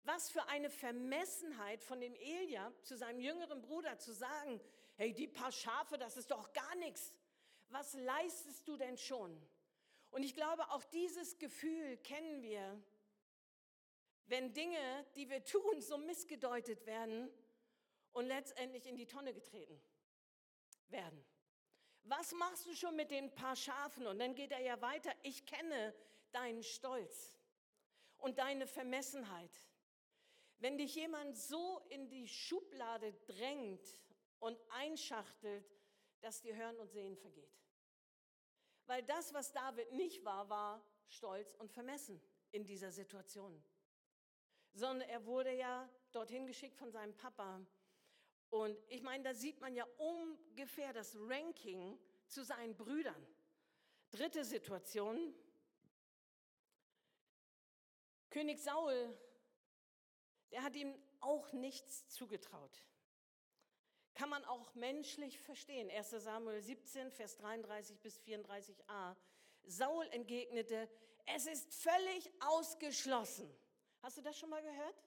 [0.03, 4.61] Was für eine Vermessenheit von dem Elia zu seinem jüngeren Bruder zu sagen,
[4.97, 7.11] hey, die paar Schafe, das ist doch gar nichts.
[7.69, 9.41] Was leistest du denn schon?
[10.11, 12.81] Und ich glaube, auch dieses Gefühl kennen wir,
[14.27, 17.29] wenn Dinge, die wir tun, so missgedeutet werden
[18.13, 19.79] und letztendlich in die Tonne getreten
[20.87, 21.23] werden.
[22.03, 24.07] Was machst du schon mit den paar Schafen?
[24.07, 25.11] Und dann geht er ja weiter.
[25.23, 25.93] Ich kenne
[26.31, 27.35] deinen Stolz
[28.17, 29.51] und deine Vermessenheit.
[30.59, 33.97] Wenn dich jemand so in die Schublade drängt
[34.39, 35.74] und einschachtelt,
[36.21, 37.57] dass dir Hören und Sehen vergeht.
[38.87, 43.63] Weil das, was David nicht war, war stolz und vermessen in dieser Situation.
[44.73, 47.65] Sondern er wurde ja dorthin geschickt von seinem Papa
[48.49, 53.27] und ich meine, da sieht man ja ungefähr das Ranking zu seinen Brüdern.
[54.11, 55.35] Dritte Situation.
[58.29, 59.17] König Saul,
[60.51, 62.85] der hat ihm auch nichts zugetraut.
[64.15, 65.91] Kann man auch menschlich verstehen.
[65.91, 69.15] 1 Samuel 17, Vers 33 bis 34a.
[69.63, 70.89] Saul entgegnete,
[71.25, 73.49] es ist völlig ausgeschlossen.
[74.01, 75.03] Hast du das schon mal gehört?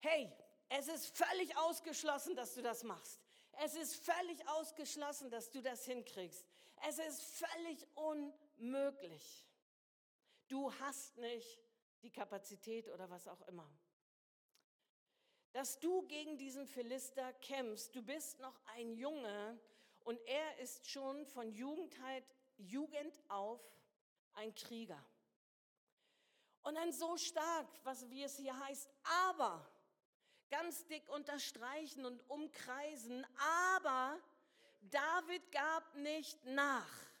[0.00, 0.32] Hey,
[0.68, 3.20] es ist völlig ausgeschlossen, dass du das machst.
[3.62, 6.46] Es ist völlig ausgeschlossen, dass du das hinkriegst.
[6.88, 9.46] Es ist völlig unmöglich.
[10.48, 11.60] Du hast nicht
[12.02, 13.68] die Kapazität oder was auch immer.
[15.54, 19.56] Dass du gegen diesen Philister kämpfst, du bist noch ein Junge
[20.02, 22.24] und er ist schon von Jugendheit,
[22.56, 23.60] Jugend auf
[24.32, 25.00] ein Krieger.
[26.64, 28.90] Und dann so stark, was wie es hier heißt,
[29.28, 29.64] aber
[30.50, 33.24] ganz dick unterstreichen und umkreisen,
[33.70, 34.18] aber
[34.80, 37.13] David gab nicht nach.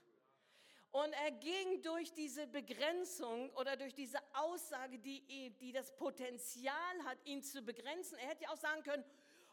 [0.94, 7.18] Und er ging durch diese Begrenzung oder durch diese Aussage, die, die das Potenzial hat,
[7.24, 8.16] ihn zu begrenzen.
[8.18, 9.04] Er hätte ja auch sagen können,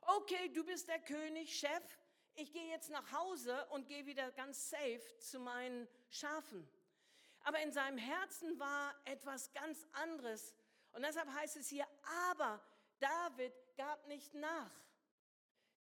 [0.02, 1.98] okay, du bist der König, Chef,
[2.36, 6.70] ich gehe jetzt nach Hause und gehe wieder ganz safe zu meinen Schafen.
[7.40, 10.54] Aber in seinem Herzen war etwas ganz anderes.
[10.92, 11.88] Und deshalb heißt es hier,
[12.30, 12.62] aber
[13.00, 14.72] David gab nicht nach.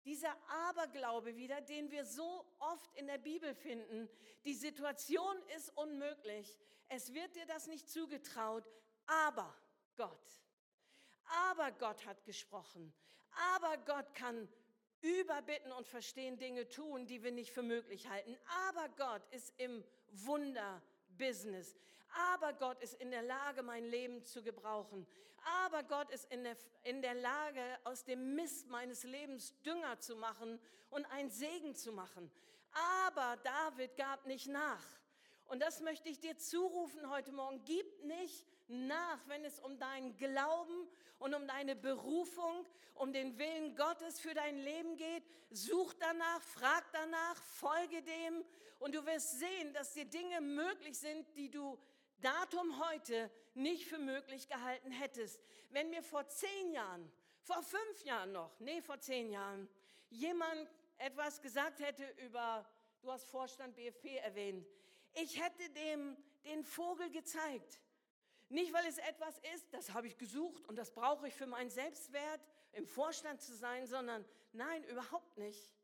[0.05, 0.35] Dieser
[0.69, 4.09] Aberglaube wieder, den wir so oft in der Bibel finden.
[4.45, 6.57] Die Situation ist unmöglich.
[6.87, 8.63] Es wird dir das nicht zugetraut,
[9.05, 9.53] aber
[9.95, 10.43] Gott.
[11.51, 12.93] Aber Gott hat gesprochen.
[13.55, 14.47] Aber Gott kann
[15.01, 18.37] überbitten und verstehen Dinge tun, die wir nicht für möglich halten.
[18.67, 20.81] Aber Gott ist im Wunder
[21.17, 21.75] Business.
[22.31, 25.05] Aber Gott ist in der Lage, mein Leben zu gebrauchen.
[25.65, 30.15] Aber Gott ist in der, in der Lage, aus dem Mist meines Lebens Dünger zu
[30.15, 32.31] machen und einen Segen zu machen.
[33.03, 34.85] Aber David gab nicht nach.
[35.45, 37.63] Und das möchte ich dir zurufen heute Morgen.
[37.65, 43.75] Gib nicht nach, wenn es um deinen Glauben und um deine Berufung, um den Willen
[43.75, 45.23] Gottes für dein Leben geht.
[45.49, 48.43] Such danach, frag danach, folge dem
[48.79, 51.77] und du wirst sehen, dass dir Dinge möglich sind, die du
[52.21, 55.41] Datum heute nicht für möglich gehalten hättest.
[55.69, 59.69] Wenn mir vor zehn Jahren, vor fünf Jahren noch, nee, vor zehn Jahren,
[60.09, 62.69] jemand etwas gesagt hätte über,
[63.01, 64.67] du hast Vorstand BFP erwähnt,
[65.13, 67.79] ich hätte dem den Vogel gezeigt.
[68.49, 71.69] Nicht, weil es etwas ist, das habe ich gesucht und das brauche ich für meinen
[71.69, 75.75] Selbstwert, im Vorstand zu sein, sondern nein, überhaupt nicht.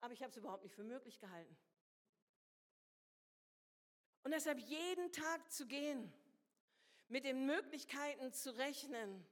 [0.00, 1.56] Aber ich habe es überhaupt nicht für möglich gehalten.
[4.22, 6.12] Und deshalb jeden Tag zu gehen,
[7.08, 9.26] mit den Möglichkeiten zu rechnen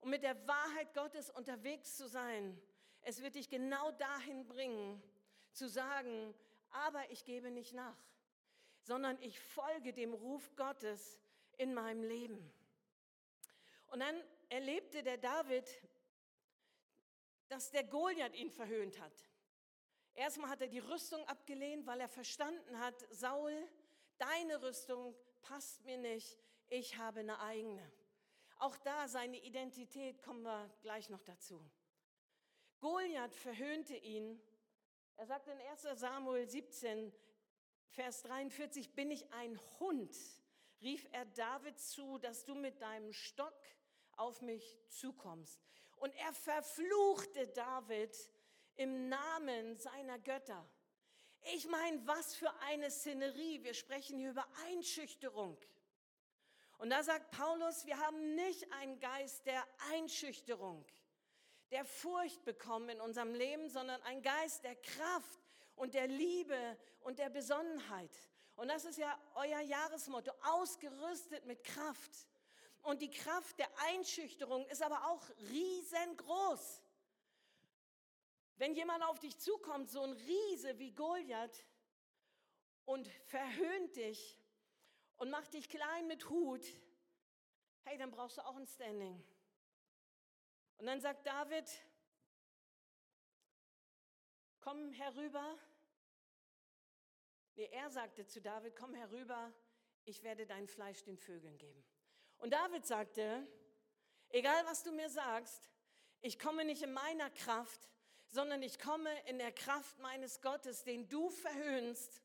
[0.00, 2.60] und mit der Wahrheit Gottes unterwegs zu sein,
[3.02, 5.02] es wird dich genau dahin bringen,
[5.52, 6.34] zu sagen,
[6.70, 7.96] aber ich gebe nicht nach,
[8.82, 11.20] sondern ich folge dem Ruf Gottes
[11.58, 12.52] in meinem Leben.
[13.88, 14.16] Und dann
[14.48, 15.64] erlebte der David,
[17.48, 19.12] dass der Goliath ihn verhöhnt hat.
[20.14, 23.68] Erstmal hat er die Rüstung abgelehnt, weil er verstanden hat, Saul,
[24.24, 27.92] deine Rüstung passt mir nicht, ich habe eine eigene.
[28.58, 31.62] Auch da seine Identität kommen wir gleich noch dazu.
[32.80, 34.40] Goliath verhöhnte ihn
[35.16, 37.12] er sagt in 1 Samuel 17,
[37.90, 40.16] Vers 43, bin ich ein Hund,
[40.82, 43.56] rief er David zu, dass du mit deinem Stock
[44.16, 45.62] auf mich zukommst.
[45.96, 48.12] Und er verfluchte David
[48.74, 50.68] im Namen seiner Götter.
[51.52, 53.62] Ich meine, was für eine Szenerie.
[53.62, 55.58] Wir sprechen hier über Einschüchterung.
[56.78, 60.84] Und da sagt Paulus, wir haben nicht einen Geist der Einschüchterung
[61.70, 65.40] der Furcht bekommen in unserem Leben, sondern ein Geist der Kraft
[65.76, 68.16] und der Liebe und der Besonnenheit.
[68.56, 72.28] Und das ist ja euer Jahresmotto, ausgerüstet mit Kraft.
[72.82, 76.83] Und die Kraft der Einschüchterung ist aber auch riesengroß.
[78.56, 81.66] Wenn jemand auf dich zukommt, so ein Riese wie Goliath,
[82.84, 84.38] und verhöhnt dich
[85.16, 86.64] und macht dich klein mit Hut,
[87.82, 89.22] hey, dann brauchst du auch ein Standing.
[90.76, 91.70] Und dann sagt David,
[94.60, 95.58] komm herüber.
[97.56, 99.52] Nee, er sagte zu David, komm herüber,
[100.04, 101.84] ich werde dein Fleisch den Vögeln geben.
[102.38, 103.46] Und David sagte,
[104.30, 105.70] egal was du mir sagst,
[106.20, 107.88] ich komme nicht in meiner Kraft,
[108.34, 112.20] sondern ich komme in der Kraft meines Gottes, den du verhöhnst.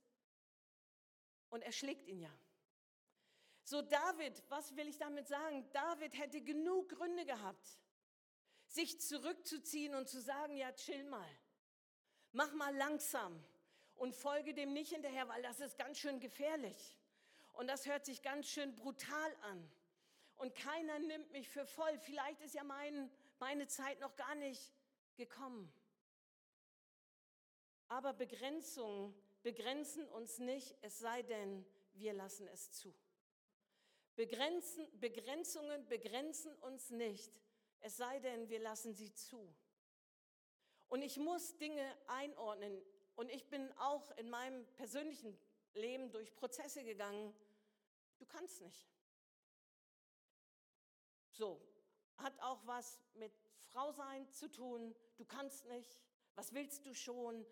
[1.52, 2.34] Und er schlägt ihn ja.
[3.64, 5.70] So David, was will ich damit sagen?
[5.72, 7.80] David hätte genug Gründe gehabt,
[8.66, 11.30] sich zurückzuziehen und zu sagen, ja, chill mal,
[12.32, 13.44] mach mal langsam
[13.96, 16.98] und folge dem nicht hinterher, weil das ist ganz schön gefährlich.
[17.54, 19.72] Und das hört sich ganz schön brutal an.
[20.38, 22.00] Und keiner nimmt mich für voll.
[22.00, 24.74] Vielleicht ist ja mein, meine Zeit noch gar nicht
[25.16, 25.72] gekommen.
[27.90, 32.96] Aber Begrenzungen begrenzen uns nicht, es sei denn, wir lassen es zu.
[34.16, 37.32] Begrenzen, Begrenzungen begrenzen uns nicht,
[37.82, 39.54] es sei denn, wir lassen sie zu.
[40.88, 42.82] Und ich muss Dinge einordnen.
[43.16, 45.38] Und ich bin auch in meinem persönlichen
[45.74, 47.34] Leben durch Prozesse gegangen.
[48.18, 48.88] Du kannst nicht.
[51.32, 51.62] So,
[52.18, 53.32] hat auch was mit
[53.72, 54.96] Frau sein zu tun.
[55.18, 56.00] Du kannst nicht.
[56.36, 57.46] Was willst du schon?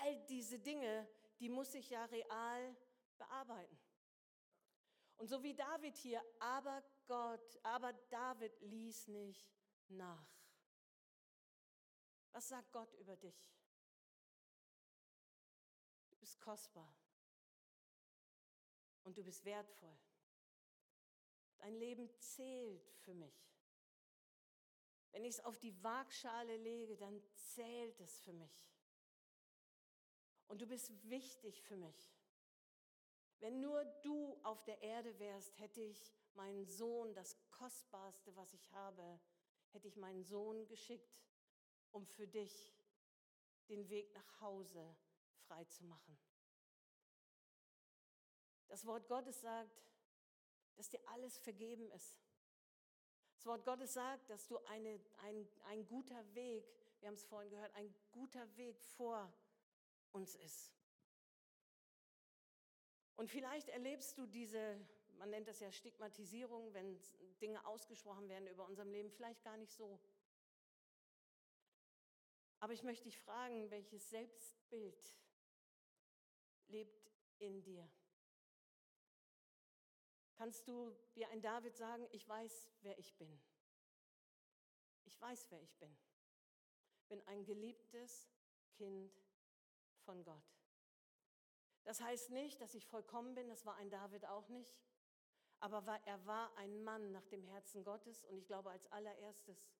[0.00, 2.76] All diese Dinge, die muss ich ja real
[3.18, 3.78] bearbeiten.
[5.16, 9.52] Und so wie David hier, aber Gott, aber David ließ nicht
[9.88, 10.40] nach.
[12.32, 13.52] Was sagt Gott über dich?
[16.08, 16.94] Du bist kostbar
[19.02, 19.98] und du bist wertvoll.
[21.58, 23.50] Dein Leben zählt für mich.
[25.10, 28.64] Wenn ich es auf die Waagschale lege, dann zählt es für mich.
[30.50, 32.12] Und du bist wichtig für mich.
[33.38, 38.72] Wenn nur du auf der Erde wärst, hätte ich meinen Sohn, das Kostbarste, was ich
[38.72, 39.20] habe,
[39.70, 41.22] hätte ich meinen Sohn geschickt,
[41.92, 42.74] um für dich
[43.68, 44.96] den Weg nach Hause
[45.46, 46.18] frei zu machen.
[48.66, 49.80] Das Wort Gottes sagt,
[50.74, 52.18] dass dir alles vergeben ist.
[53.36, 56.64] Das Wort Gottes sagt, dass du eine, ein, ein guter Weg,
[56.98, 59.32] wir haben es vorhin gehört, ein guter Weg vor
[60.12, 60.72] uns ist.
[63.16, 64.80] Und vielleicht erlebst du diese,
[65.18, 66.98] man nennt das ja Stigmatisierung, wenn
[67.40, 70.00] Dinge ausgesprochen werden über unserem Leben, vielleicht gar nicht so.
[72.60, 75.14] Aber ich möchte dich fragen, welches Selbstbild
[76.68, 77.90] lebt in dir?
[80.36, 83.38] Kannst du wie ein David sagen, ich weiß, wer ich bin?
[85.04, 85.94] Ich weiß, wer ich bin.
[87.08, 88.30] Bin ein geliebtes
[88.72, 89.12] Kind
[90.00, 90.42] von Gott.
[91.84, 94.78] Das heißt nicht, dass ich vollkommen bin, das war ein David auch nicht.
[95.60, 99.70] Aber er war ein Mann nach dem Herzen Gottes und ich glaube als allererstes,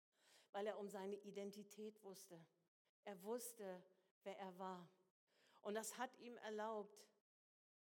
[0.52, 2.38] weil er um seine Identität wusste.
[3.04, 3.82] Er wusste,
[4.24, 4.88] wer er war.
[5.62, 7.06] Und das hat ihm erlaubt,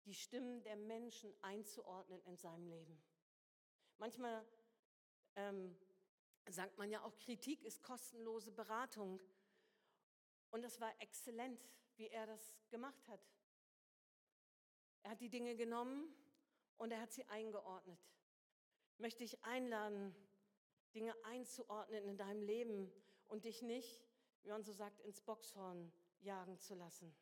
[0.04, 3.02] die Stimmen der Menschen einzuordnen in seinem Leben.
[3.98, 4.46] Manchmal
[5.34, 5.76] ähm,
[6.48, 9.20] sagt man ja auch, Kritik ist kostenlose Beratung.
[10.50, 11.60] Und das war exzellent,
[11.96, 13.20] wie er das gemacht hat.
[15.02, 16.12] Er hat die Dinge genommen
[16.78, 17.98] und er hat sie eingeordnet.
[18.98, 20.14] Möchte ich einladen,
[20.94, 22.90] Dinge einzuordnen in deinem Leben
[23.28, 24.02] und dich nicht,
[24.42, 27.14] wie man so sagt, ins Boxhorn jagen zu lassen.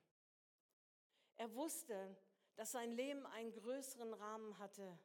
[1.37, 2.17] Er wusste,
[2.55, 4.99] dass sein Leben einen größeren Rahmen hatte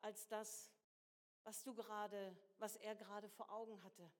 [0.00, 0.72] als das,
[1.44, 4.10] was du gerade, was er gerade vor Augen hatte.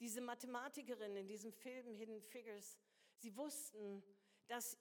[0.00, 2.78] Diese Mathematikerin in diesem Film Hidden Figures,
[3.16, 4.02] sie wussten,
[4.46, 4.78] dass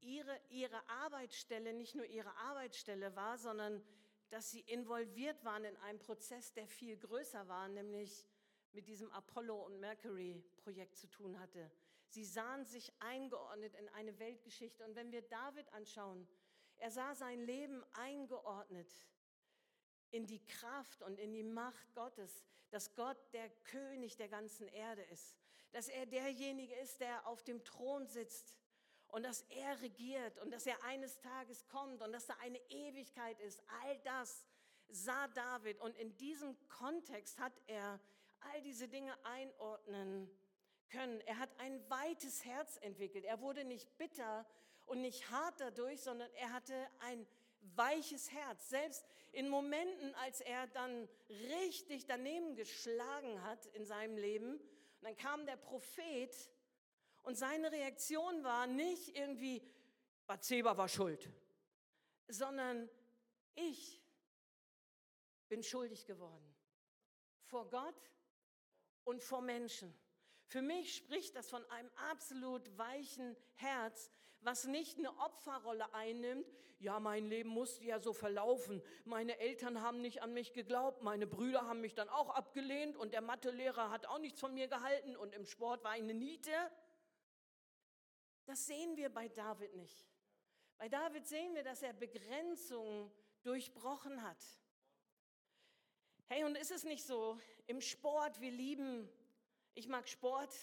[0.00, 3.82] ihre, ihre Arbeitsstelle nicht nur ihre Arbeitsstelle war, sondern
[4.30, 8.26] dass sie involviert waren in einen Prozess, der viel größer war, nämlich
[8.72, 11.70] mit diesem Apollo- und Mercury-Projekt zu tun hatte.
[12.08, 14.84] Sie sahen sich eingeordnet in eine Weltgeschichte.
[14.84, 16.28] Und wenn wir David anschauen,
[16.76, 18.92] er sah sein Leben eingeordnet
[20.10, 25.02] in die Kraft und in die Macht Gottes, dass Gott der König der ganzen Erde
[25.02, 25.36] ist,
[25.72, 28.56] dass er derjenige ist, der auf dem Thron sitzt
[29.08, 33.38] und dass er regiert und dass er eines Tages kommt und dass da eine Ewigkeit
[33.40, 33.62] ist.
[33.82, 34.46] All das
[34.88, 38.00] sah David und in diesem Kontext hat er
[38.40, 40.30] all diese Dinge einordnen
[40.90, 41.20] können.
[41.22, 43.24] Er hat ein weites Herz entwickelt.
[43.24, 44.46] Er wurde nicht bitter
[44.86, 47.26] und nicht hart dadurch, sondern er hatte ein
[47.60, 48.68] weiches Herz.
[48.68, 55.16] Selbst in Momenten, als er dann richtig daneben geschlagen hat in seinem Leben, und dann
[55.16, 56.34] kam der Prophet
[57.22, 59.62] und seine Reaktion war nicht irgendwie,
[60.26, 61.30] Bathseba war schuld,
[62.26, 62.88] sondern
[63.54, 64.02] ich
[65.48, 66.54] bin schuldig geworden.
[67.44, 68.10] Vor Gott
[69.04, 69.94] und vor Menschen.
[70.46, 76.46] Für mich spricht das von einem absolut weichen Herz, was nicht eine Opferrolle einnimmt.
[76.80, 78.82] Ja, mein Leben musste ja so verlaufen.
[79.04, 83.12] Meine Eltern haben nicht an mich geglaubt, meine Brüder haben mich dann auch abgelehnt und
[83.12, 86.52] der Mathelehrer hat auch nichts von mir gehalten und im Sport war ich eine Niete.
[88.46, 90.08] Das sehen wir bei David nicht.
[90.78, 93.10] Bei David sehen wir, dass er Begrenzungen
[93.42, 94.42] durchbrochen hat.
[96.28, 99.08] Hey, und ist es nicht so, im Sport, wir lieben,
[99.74, 100.54] ich mag Sport,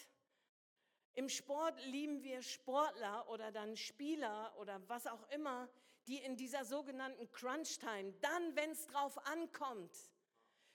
[1.16, 5.70] im Sport lieben wir Sportler oder dann Spieler oder was auch immer,
[6.08, 9.96] die in dieser sogenannten Crunch-Time, dann, wenn es drauf ankommt,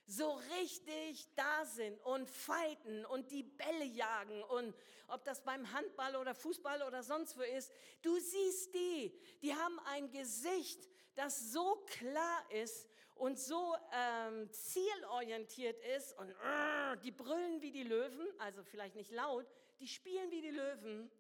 [0.07, 4.75] so richtig da sind und fighten und die Bälle jagen und
[5.07, 7.73] ob das beim Handball oder Fußball oder sonst wo ist,
[8.03, 15.79] du siehst die, die haben ein Gesicht, das so klar ist und so ähm, zielorientiert
[15.97, 19.47] ist und uh, die brüllen wie die Löwen, also vielleicht nicht laut,
[19.81, 21.11] die spielen wie die Löwen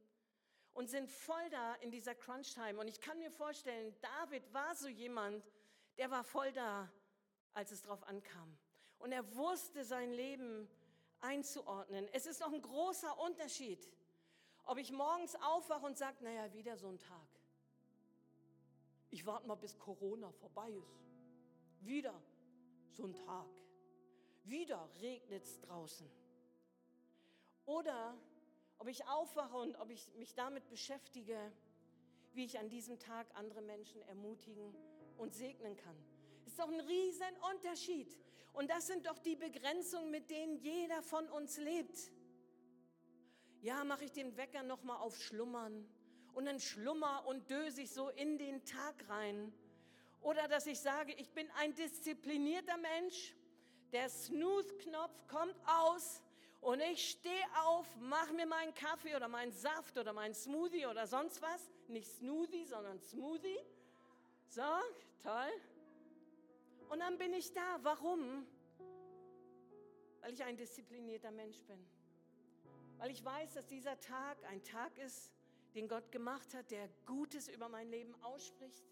[0.75, 2.79] und sind voll da in dieser Crunch-Time.
[2.79, 5.44] Und ich kann mir vorstellen, David war so jemand,
[5.96, 6.90] der war voll da,
[7.55, 8.57] als es drauf ankam.
[8.99, 10.68] Und er wusste sein Leben
[11.20, 12.09] einzuordnen.
[12.12, 13.88] Es ist noch ein großer Unterschied,
[14.64, 17.29] ob ich morgens aufwache und sage, naja, wieder so ein Tag.
[19.11, 21.05] Ich warte mal, bis Corona vorbei ist.
[21.81, 22.23] Wieder
[22.90, 23.49] so ein Tag.
[24.44, 26.09] Wieder regnet es draußen.
[27.64, 28.16] Oder
[28.81, 31.38] ob ich aufwache und ob ich mich damit beschäftige,
[32.33, 34.75] wie ich an diesem Tag andere Menschen ermutigen
[35.19, 35.97] und segnen kann.
[36.47, 38.19] Ist doch ein riesen Unterschied.
[38.55, 42.11] Und das sind doch die Begrenzungen, mit denen jeder von uns lebt.
[43.61, 45.87] Ja, mache ich den Wecker noch mal auf Schlummern
[46.33, 49.53] und dann schlummer und döse ich so in den Tag rein.
[50.22, 53.35] Oder dass ich sage, ich bin ein disziplinierter Mensch.
[53.93, 56.22] Der Snooze-Knopf kommt aus
[56.61, 61.07] und ich stehe auf, mache mir meinen Kaffee oder meinen Saft oder meinen Smoothie oder
[61.07, 61.71] sonst was.
[61.89, 63.59] Nicht Smoothie, sondern Smoothie.
[64.47, 64.63] So,
[65.23, 65.51] toll.
[66.91, 67.79] Und dann bin ich da.
[67.83, 68.47] Warum?
[70.21, 71.79] Weil ich ein disziplinierter Mensch bin.
[72.99, 75.33] Weil ich weiß, dass dieser Tag ein Tag ist,
[75.75, 78.85] den Gott gemacht hat, der Gutes über mein Leben ausspricht,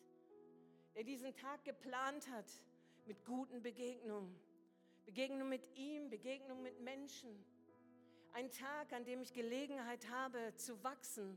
[0.95, 2.51] der diesen Tag geplant hat
[3.05, 4.35] mit guten Begegnungen.
[5.05, 7.45] Begegnung mit ihm, Begegnung mit Menschen.
[8.33, 11.37] Ein Tag, an dem ich Gelegenheit habe zu wachsen.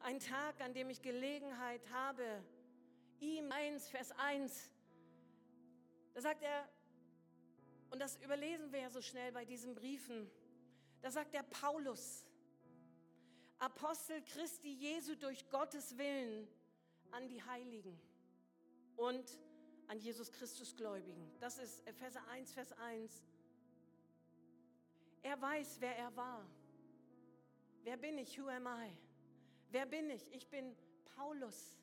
[0.00, 2.42] Ein Tag, an dem ich Gelegenheit habe,
[3.20, 4.70] ihm 1, Vers 1,
[6.14, 6.68] da sagt er,
[7.90, 10.30] und das überlesen wir ja so schnell bei diesen Briefen,
[11.00, 12.26] da sagt der Paulus,
[13.58, 16.48] Apostel Christi Jesu durch Gottes Willen
[17.12, 17.96] an die Heiligen
[18.96, 19.38] und
[19.86, 21.30] an Jesus Christus Gläubigen.
[21.38, 23.22] Das ist Epheser 1, Vers 1.
[25.22, 26.44] Er weiß, wer er war.
[27.84, 28.38] Wer bin ich?
[28.40, 28.96] Who am I?
[29.70, 30.30] Wer bin ich?
[30.32, 30.76] Ich bin
[31.16, 31.76] Paulus.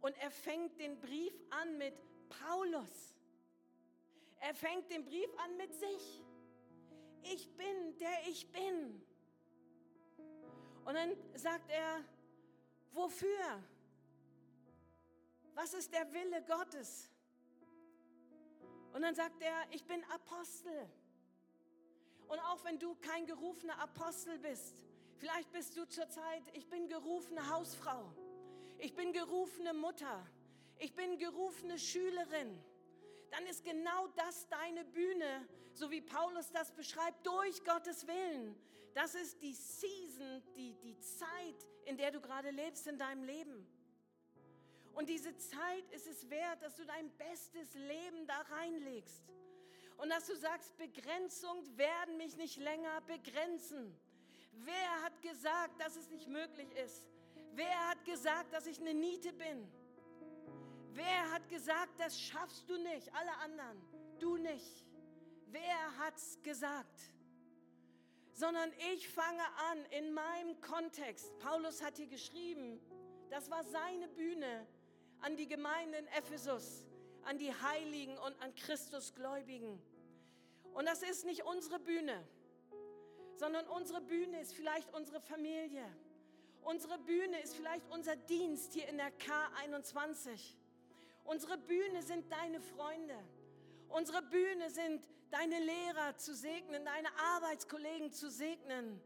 [0.00, 1.94] Und er fängt den Brief an mit
[2.28, 3.14] Paulus.
[4.40, 6.24] Er fängt den Brief an mit sich.
[7.22, 9.02] Ich bin, der ich bin.
[10.84, 12.04] Und dann sagt er,
[12.92, 13.62] wofür?
[15.54, 17.10] Was ist der Wille Gottes?
[18.92, 20.88] Und dann sagt er, ich bin Apostel.
[22.28, 24.84] Und auch wenn du kein gerufener Apostel bist,
[25.16, 28.12] vielleicht bist du zurzeit, ich bin gerufene Hausfrau,
[28.78, 30.26] ich bin gerufene Mutter,
[30.78, 32.62] ich bin gerufene Schülerin,
[33.30, 38.54] dann ist genau das deine Bühne, so wie Paulus das beschreibt, durch Gottes Willen.
[38.94, 43.66] Das ist die Season, die, die Zeit, in der du gerade lebst in deinem Leben.
[44.94, 49.22] Und diese Zeit ist es wert, dass du dein bestes Leben da reinlegst.
[49.98, 53.94] Und dass du sagst, Begrenzung werden mich nicht länger begrenzen.
[54.52, 57.08] Wer hat gesagt, dass es nicht möglich ist?
[57.52, 59.68] Wer hat gesagt, dass ich eine Niete bin?
[60.92, 63.12] Wer hat gesagt, das schaffst du nicht?
[63.14, 63.80] Alle anderen,
[64.18, 64.84] du nicht.
[65.46, 67.00] Wer hat's gesagt?
[68.32, 71.36] Sondern ich fange an in meinem Kontext.
[71.38, 72.80] Paulus hat hier geschrieben,
[73.30, 74.66] das war seine Bühne
[75.20, 76.84] an die Gemeinden in Ephesus,
[77.28, 79.78] an die Heiligen und an Christusgläubigen.
[80.72, 82.26] Und das ist nicht unsere Bühne,
[83.36, 85.84] sondern unsere Bühne ist vielleicht unsere Familie.
[86.62, 90.54] Unsere Bühne ist vielleicht unser Dienst hier in der K21.
[91.24, 93.18] Unsere Bühne sind deine Freunde.
[93.88, 99.00] Unsere Bühne sind deine Lehrer zu segnen, deine Arbeitskollegen zu segnen.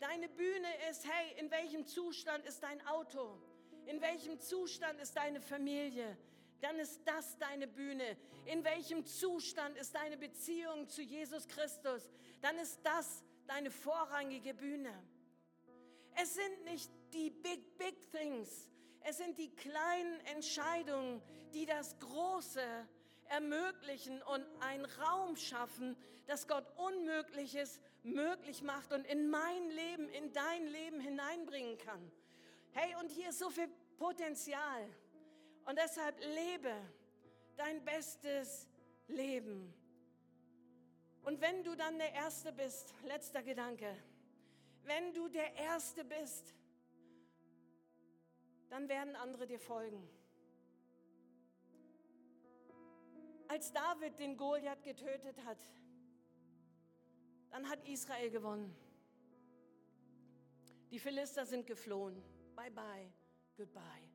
[0.00, 3.38] Deine Bühne ist, hey, in welchem Zustand ist dein Auto?
[3.84, 6.16] In welchem Zustand ist deine Familie?
[6.60, 8.16] Dann ist das deine Bühne.
[8.46, 12.10] In welchem Zustand ist deine Beziehung zu Jesus Christus?
[12.40, 14.92] Dann ist das deine vorrangige Bühne.
[16.20, 18.68] Es sind nicht die big, big things.
[19.02, 21.22] Es sind die kleinen Entscheidungen,
[21.54, 22.60] die das Große
[23.28, 25.96] ermöglichen und einen Raum schaffen,
[26.26, 32.10] dass Gott Unmögliches möglich macht und in mein Leben, in dein Leben hineinbringen kann.
[32.72, 34.88] Hey, und hier ist so viel Potenzial.
[35.68, 36.72] Und deshalb lebe
[37.58, 38.66] dein bestes
[39.06, 39.74] Leben.
[41.24, 43.94] Und wenn du dann der Erste bist, letzter Gedanke,
[44.84, 46.54] wenn du der Erste bist,
[48.70, 50.08] dann werden andere dir folgen.
[53.48, 55.58] Als David den Goliath getötet hat,
[57.50, 58.74] dann hat Israel gewonnen.
[60.90, 62.22] Die Philister sind geflohen.
[62.56, 63.12] Bye bye,
[63.58, 64.07] goodbye.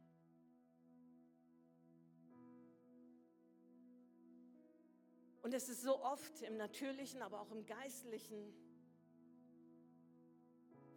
[5.44, 8.54] Und es ist so oft im Natürlichen, aber auch im Geistlichen,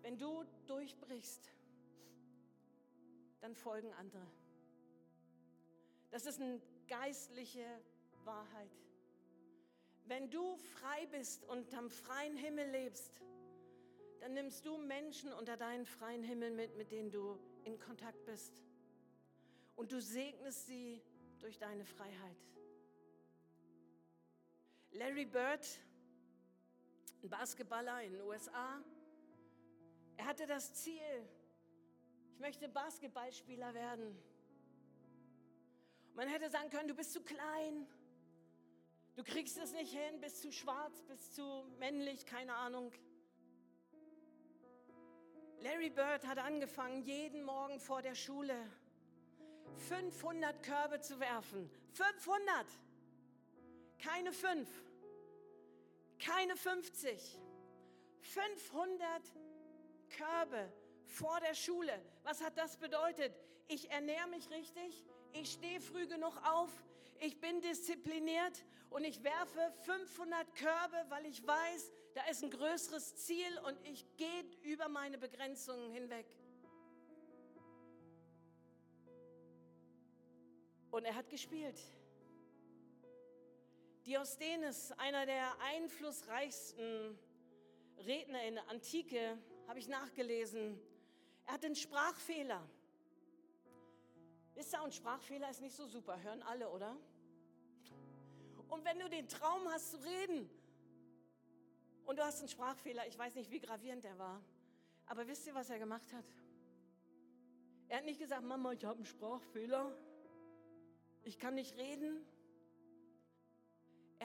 [0.03, 1.53] wenn du durchbrichst,
[3.41, 4.27] dann folgen andere.
[6.13, 7.67] Das ist eine geistliche
[8.25, 8.71] Wahrheit.
[10.05, 13.21] Wenn du frei bist und am freien Himmel lebst,
[14.21, 18.63] dann nimmst du Menschen unter deinen freien Himmel mit, mit denen du in Kontakt bist.
[19.75, 21.03] Und du segnest sie
[21.41, 22.37] durch deine Freiheit.
[24.99, 25.67] Larry Bird,
[27.23, 28.83] ein Basketballer in den USA,
[30.17, 31.29] er hatte das Ziel,
[32.33, 34.17] ich möchte Basketballspieler werden.
[36.15, 37.87] Man hätte sagen können, du bist zu klein,
[39.17, 42.91] du kriegst es nicht hin, bist zu schwarz, bist zu männlich, keine Ahnung.
[45.61, 48.57] Larry Bird hat angefangen, jeden Morgen vor der Schule
[49.89, 51.71] 500 Körbe zu werfen.
[51.93, 52.67] 500!
[53.99, 54.69] Keine fünf,
[56.19, 57.39] keine 50.
[58.21, 59.23] 500
[60.11, 60.73] Körbe
[61.05, 61.93] vor der Schule.
[62.23, 63.33] Was hat das bedeutet?
[63.69, 66.71] Ich ernähre mich richtig, ich stehe früh genug auf,
[67.21, 73.17] ich bin diszipliniert und ich werfe 500 Körbe, weil ich weiß, da ist ein größeres
[73.17, 76.27] Ziel und ich gehe über meine Begrenzungen hinweg.
[80.91, 81.79] Und er hat gespielt.
[84.07, 87.19] Diosthenes, einer der einflussreichsten
[88.07, 89.37] Redner in der Antike,
[89.67, 90.81] habe ich nachgelesen.
[91.45, 92.63] Er hat einen Sprachfehler.
[94.55, 96.97] Wisst ihr, und Sprachfehler ist nicht so super, hören alle, oder?
[98.69, 100.49] Und wenn du den Traum hast zu reden
[102.05, 104.41] und du hast einen Sprachfehler, ich weiß nicht, wie gravierend der war,
[105.07, 106.25] aber wisst ihr, was er gemacht hat?
[107.89, 109.93] Er hat nicht gesagt, Mama, ich habe einen Sprachfehler,
[111.25, 112.25] ich kann nicht reden.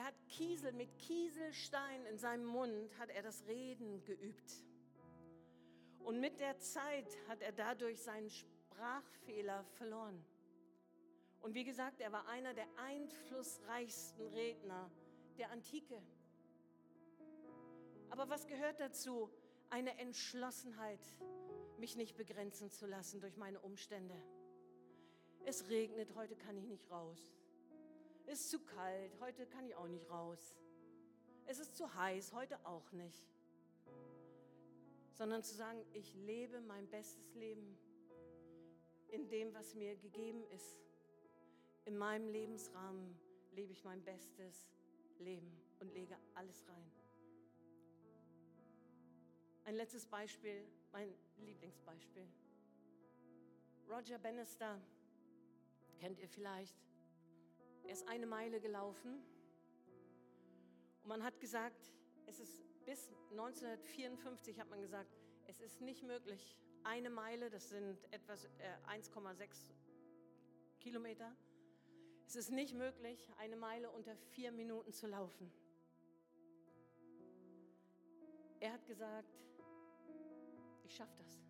[0.02, 4.52] Er hat Kiesel mit Kieselstein in seinem Mund, hat er das Reden geübt.
[6.00, 10.20] Und mit der Zeit hat er dadurch seinen Sprachfehler verloren.
[11.40, 14.90] Und wie gesagt, er war einer der einflussreichsten Redner
[15.38, 16.02] der Antike.
[18.10, 19.30] Aber was gehört dazu?
[19.70, 21.06] Eine Entschlossenheit,
[21.78, 24.20] mich nicht begrenzen zu lassen durch meine Umstände.
[25.44, 27.36] Es regnet, heute kann ich nicht raus.
[28.26, 30.56] Es ist zu kalt, heute kann ich auch nicht raus.
[31.46, 33.22] Es ist zu heiß, heute auch nicht.
[35.12, 37.76] Sondern zu sagen, ich lebe mein bestes Leben
[39.08, 40.78] in dem, was mir gegeben ist.
[41.84, 43.18] In meinem Lebensrahmen
[43.52, 44.72] lebe ich mein bestes
[45.18, 46.90] Leben und lege alles rein.
[49.64, 52.26] Ein letztes Beispiel, mein Lieblingsbeispiel.
[53.88, 54.80] Roger Bannister,
[55.98, 56.76] kennt ihr vielleicht.
[57.84, 59.22] Er ist eine Meile gelaufen
[61.02, 61.92] und man hat gesagt,
[62.26, 65.10] es ist bis 1954 hat man gesagt,
[65.46, 69.72] es ist nicht möglich, eine Meile, das sind etwas äh, 1,6
[70.80, 71.36] Kilometer,
[72.26, 75.52] es ist nicht möglich, eine Meile unter vier Minuten zu laufen.
[78.60, 79.44] Er hat gesagt,
[80.84, 81.42] ich schaffe das.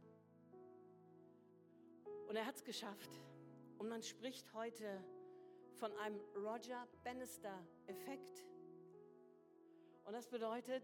[2.29, 3.11] Und er hat es geschafft.
[3.79, 5.05] Und man spricht heute
[5.75, 8.45] von einem Roger Bannister-Effekt.
[10.05, 10.83] Und das bedeutet,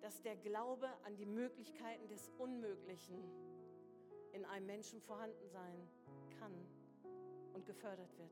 [0.00, 3.22] dass der Glaube an die Möglichkeiten des Unmöglichen
[4.32, 5.88] in einem Menschen vorhanden sein
[6.38, 6.52] kann
[7.54, 8.30] und gefördert wird.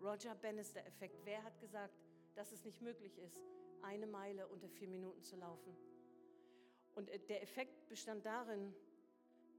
[0.00, 1.20] Roger Bannister-Effekt.
[1.24, 1.94] Wer hat gesagt,
[2.34, 3.40] dass es nicht möglich ist,
[3.82, 5.76] eine Meile unter vier Minuten zu laufen?
[6.94, 8.74] Und äh, der Effekt bestand darin,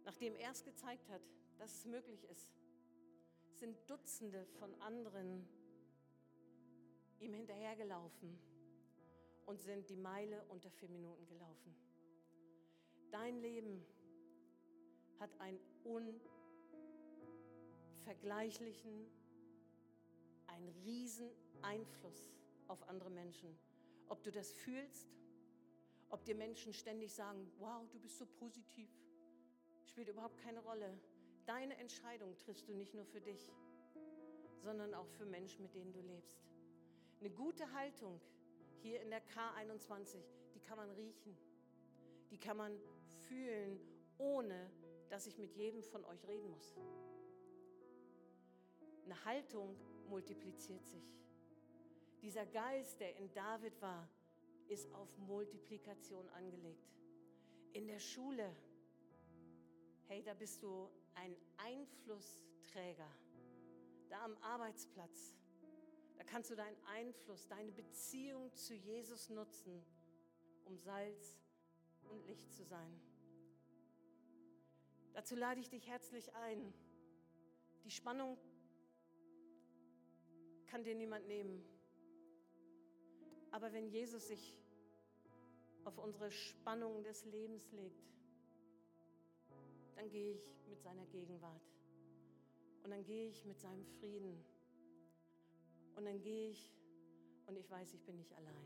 [0.06, 1.22] nachdem er es gezeigt hat,
[1.58, 2.50] dass es möglich ist,
[3.60, 5.46] sind Dutzende von anderen
[7.20, 8.40] ihm hinterhergelaufen
[9.46, 11.76] und sind die Meile unter vier Minuten gelaufen.
[13.12, 13.86] Dein Leben
[15.20, 15.60] hat einen
[18.06, 19.06] unvergleichlichen,
[20.48, 21.30] einen riesen
[21.62, 22.32] Einfluss
[22.68, 23.54] auf andere Menschen.
[24.08, 25.10] Ob du das fühlst,
[26.10, 28.90] ob dir Menschen ständig sagen, wow, du bist so positiv,
[29.84, 30.98] spielt überhaupt keine Rolle.
[31.50, 33.52] Deine Entscheidung triffst du nicht nur für dich,
[34.62, 36.46] sondern auch für Menschen, mit denen du lebst.
[37.20, 38.22] Eine gute Haltung
[38.84, 40.20] hier in der K21,
[40.54, 41.36] die kann man riechen,
[42.30, 42.80] die kann man
[43.28, 43.80] fühlen,
[44.20, 44.70] ohne
[45.10, 46.78] dass ich mit jedem von euch reden muss.
[49.06, 49.76] Eine Haltung
[50.08, 51.18] multipliziert sich.
[52.22, 54.08] Dieser Geist, der in David war,
[54.68, 56.94] ist auf Multiplikation angelegt.
[57.74, 58.56] In der Schule,
[60.10, 63.10] hey, da bist du ein Einflussträger.
[64.10, 65.36] Da am Arbeitsplatz,
[66.18, 69.84] da kannst du deinen Einfluss, deine Beziehung zu Jesus nutzen,
[70.66, 71.40] um Salz
[72.10, 73.00] und Licht zu sein.
[75.14, 76.74] Dazu lade ich dich herzlich ein.
[77.84, 78.38] Die Spannung
[80.68, 81.64] kann dir niemand nehmen.
[83.52, 84.58] Aber wenn Jesus sich
[85.84, 88.08] auf unsere Spannung des Lebens legt,
[90.00, 91.62] dann gehe ich mit seiner Gegenwart.
[92.84, 94.42] Und dann gehe ich mit seinem Frieden.
[95.98, 96.74] Und dann gehe ich
[97.48, 98.64] und ich weiß, ich bin nicht allein.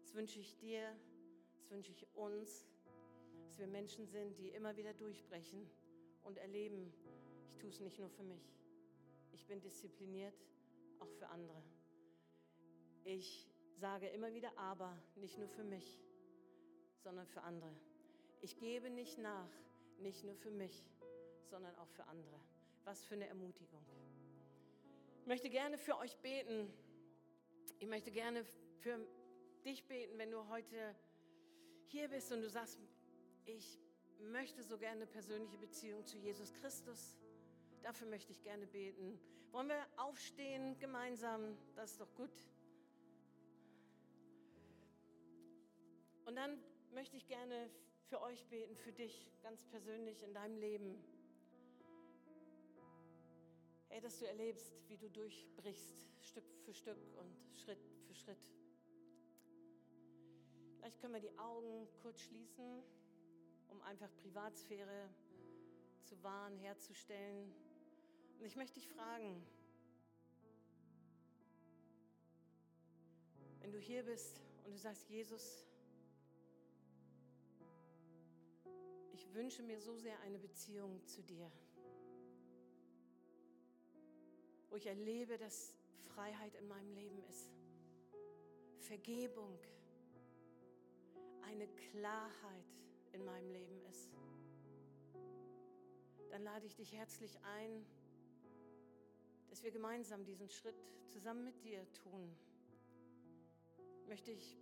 [0.00, 0.96] Das wünsche ich dir,
[1.54, 2.66] das wünsche ich uns,
[3.44, 5.70] dass wir Menschen sind, die immer wieder durchbrechen
[6.24, 6.92] und erleben,
[7.46, 8.58] ich tue es nicht nur für mich.
[9.30, 10.34] Ich bin diszipliniert,
[10.98, 11.62] auch für andere.
[13.04, 16.02] Ich sage immer wieder aber, nicht nur für mich,
[16.98, 17.72] sondern für andere.
[18.40, 19.48] Ich gebe nicht nach,
[19.98, 20.84] nicht nur für mich,
[21.44, 22.40] sondern auch für andere.
[22.84, 23.84] Was für eine Ermutigung.
[25.20, 26.72] Ich möchte gerne für euch beten.
[27.78, 28.44] Ich möchte gerne
[28.80, 28.98] für
[29.64, 30.94] dich beten, wenn du heute
[31.86, 32.80] hier bist und du sagst,
[33.44, 33.78] ich
[34.18, 37.18] möchte so gerne eine persönliche Beziehung zu Jesus Christus.
[37.82, 39.18] Dafür möchte ich gerne beten.
[39.52, 41.56] Wollen wir aufstehen gemeinsam?
[41.76, 42.30] Das ist doch gut.
[46.24, 46.58] Und dann
[46.94, 47.68] möchte ich gerne
[48.12, 51.02] für euch beten, für dich ganz persönlich in deinem Leben.
[53.88, 58.50] Hey, dass du erlebst, wie du durchbrichst, Stück für Stück und Schritt für Schritt.
[60.76, 62.82] Vielleicht können wir die Augen kurz schließen,
[63.70, 65.08] um einfach Privatsphäre
[66.02, 67.50] zu wahren, herzustellen.
[68.38, 69.42] Und ich möchte dich fragen,
[73.60, 75.64] wenn du hier bist und du sagst, Jesus,
[79.32, 81.50] ich wünsche mir so sehr eine Beziehung zu dir,
[84.68, 85.74] wo ich erlebe, dass
[86.14, 87.50] Freiheit in meinem Leben ist,
[88.80, 89.58] Vergebung,
[91.44, 94.12] eine Klarheit in meinem Leben ist,
[96.28, 97.86] dann lade ich dich herzlich ein,
[99.48, 100.76] dass wir gemeinsam diesen Schritt
[101.08, 102.36] zusammen mit dir tun.
[104.08, 104.58] Möchte ich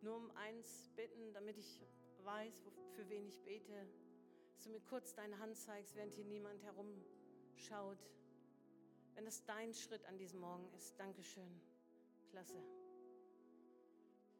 [0.00, 1.80] nur um eins bitten, damit ich
[2.22, 3.88] weiß, für wen ich bete,
[4.54, 7.98] dass du mir kurz deine Hand zeigst, während hier niemand herumschaut.
[9.14, 11.60] Wenn das dein Schritt an diesem Morgen ist, Dankeschön.
[12.30, 12.62] Klasse.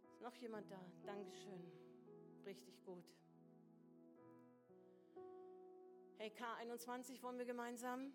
[0.05, 0.81] Ist noch jemand da?
[1.05, 1.63] Dankeschön.
[2.47, 3.05] Richtig gut.
[6.19, 8.13] Hey, K21 wollen wir gemeinsam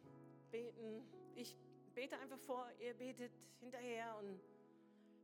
[0.49, 1.03] beten.
[1.35, 1.55] Ich
[1.93, 4.39] bete einfach vor, ihr betet hinterher und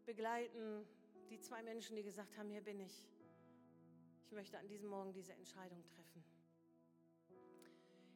[0.06, 0.86] begleiten
[1.30, 3.08] die zwei Menschen, die gesagt haben, hier bin ich.
[4.26, 6.24] Ich möchte an diesem Morgen diese Entscheidung treffen.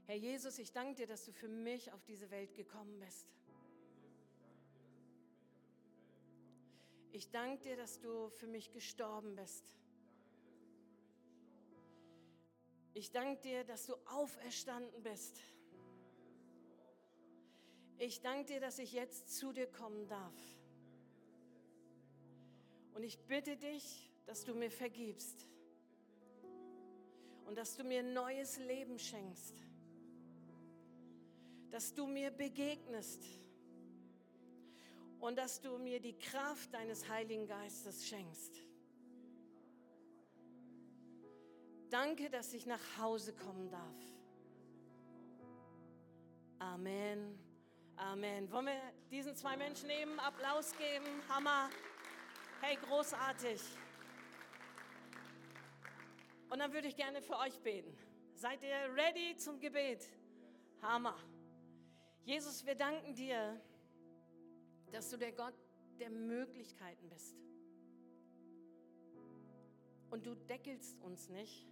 [0.08, 3.28] Herr Jesus, ich danke dir, dass du für mich auf diese Welt gekommen bist.
[7.12, 9.66] Ich danke dir, dass du für mich gestorben bist.
[12.94, 15.42] Ich danke dir, dass du auferstanden bist.
[17.98, 20.40] Ich danke dir, dass ich jetzt zu dir kommen darf.
[22.94, 25.50] Und ich bitte dich, dass du mir vergibst
[27.46, 29.67] und dass du mir neues Leben schenkst,
[31.72, 33.24] dass du mir begegnest
[35.20, 38.64] und dass du mir die Kraft deines Heiligen Geistes schenkst.
[41.90, 43.96] Danke, dass ich nach Hause kommen darf.
[46.60, 47.40] Amen.
[47.96, 48.52] Amen.
[48.52, 51.06] Wollen wir diesen zwei Menschen eben Applaus geben?
[51.30, 51.70] Hammer.
[52.62, 53.62] Hey, großartig.
[56.50, 57.96] Und dann würde ich gerne für euch beten.
[58.36, 60.08] Seid ihr ready zum Gebet?
[60.82, 61.18] Hammer.
[62.28, 63.58] Jesus, wir danken dir,
[64.92, 65.54] dass du der Gott
[65.98, 67.38] der Möglichkeiten bist.
[70.10, 71.66] Und du deckelst uns nicht,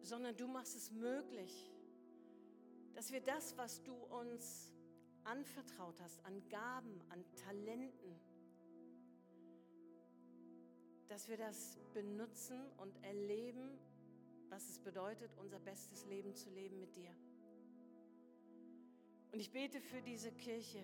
[0.00, 1.72] sondern du machst es möglich,
[2.94, 4.72] dass wir das, was du uns
[5.22, 8.18] anvertraut hast, an Gaben, an Talenten,
[11.06, 13.78] dass wir das benutzen und erleben,
[14.48, 17.14] was es bedeutet, unser bestes Leben zu leben mit dir.
[19.34, 20.80] Und ich bete für diese Kirche,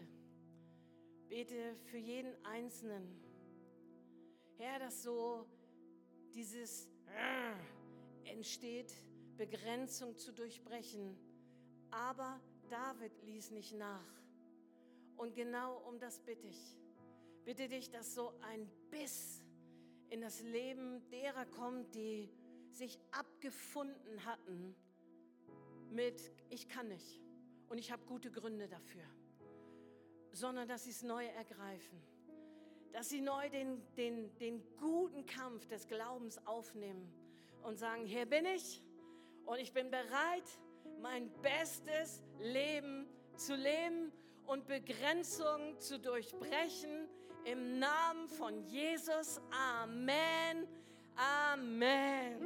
[1.28, 3.06] bete für jeden Einzelnen.
[4.58, 5.46] Herr, dass so
[6.34, 6.88] dieses
[8.24, 8.92] entsteht,
[9.36, 11.16] Begrenzung zu durchbrechen.
[11.92, 14.20] Aber David ließ nicht nach.
[15.16, 16.76] Und genau um das bitte ich.
[17.44, 19.44] Bitte dich, dass so ein Biss
[20.08, 22.28] in das Leben derer kommt, die
[22.72, 24.74] sich abgefunden hatten
[25.92, 27.29] mit, ich kann nicht
[27.70, 29.04] und ich habe gute Gründe dafür,
[30.32, 32.02] sondern dass sie es neu ergreifen,
[32.92, 37.10] dass sie neu den, den, den guten Kampf des Glaubens aufnehmen
[37.62, 38.82] und sagen, hier bin ich
[39.46, 40.44] und ich bin bereit,
[41.00, 43.06] mein bestes Leben
[43.36, 44.12] zu leben
[44.46, 47.08] und Begrenzungen zu durchbrechen
[47.44, 49.40] im Namen von Jesus.
[49.52, 50.66] Amen.
[51.16, 52.36] Amen.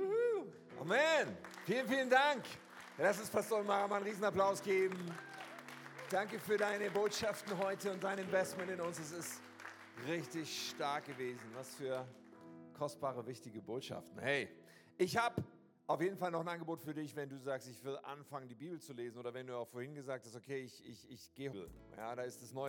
[0.78, 1.36] Amen.
[1.64, 2.44] Vielen, vielen Dank.
[2.97, 4.97] Lass uns Pastor Maraman einen Riesenapplaus geben.
[6.11, 9.01] Danke für deine Botschaften heute und dein Investment in uns.
[9.01, 9.40] Es ist
[10.07, 11.40] richtig stark gewesen.
[11.55, 12.07] Was für
[12.78, 14.20] kostbare, wichtige Botschaften.
[14.20, 14.49] Hey,
[14.97, 15.42] ich habe
[15.88, 18.55] auf jeden Fall noch ein Angebot für dich, wenn du sagst, ich will anfangen, die
[18.55, 21.68] Bibel zu lesen oder wenn du auch vorhin gesagt hast, okay, ich, ich, ich gehe.
[21.97, 22.62] Ja, da ist das neue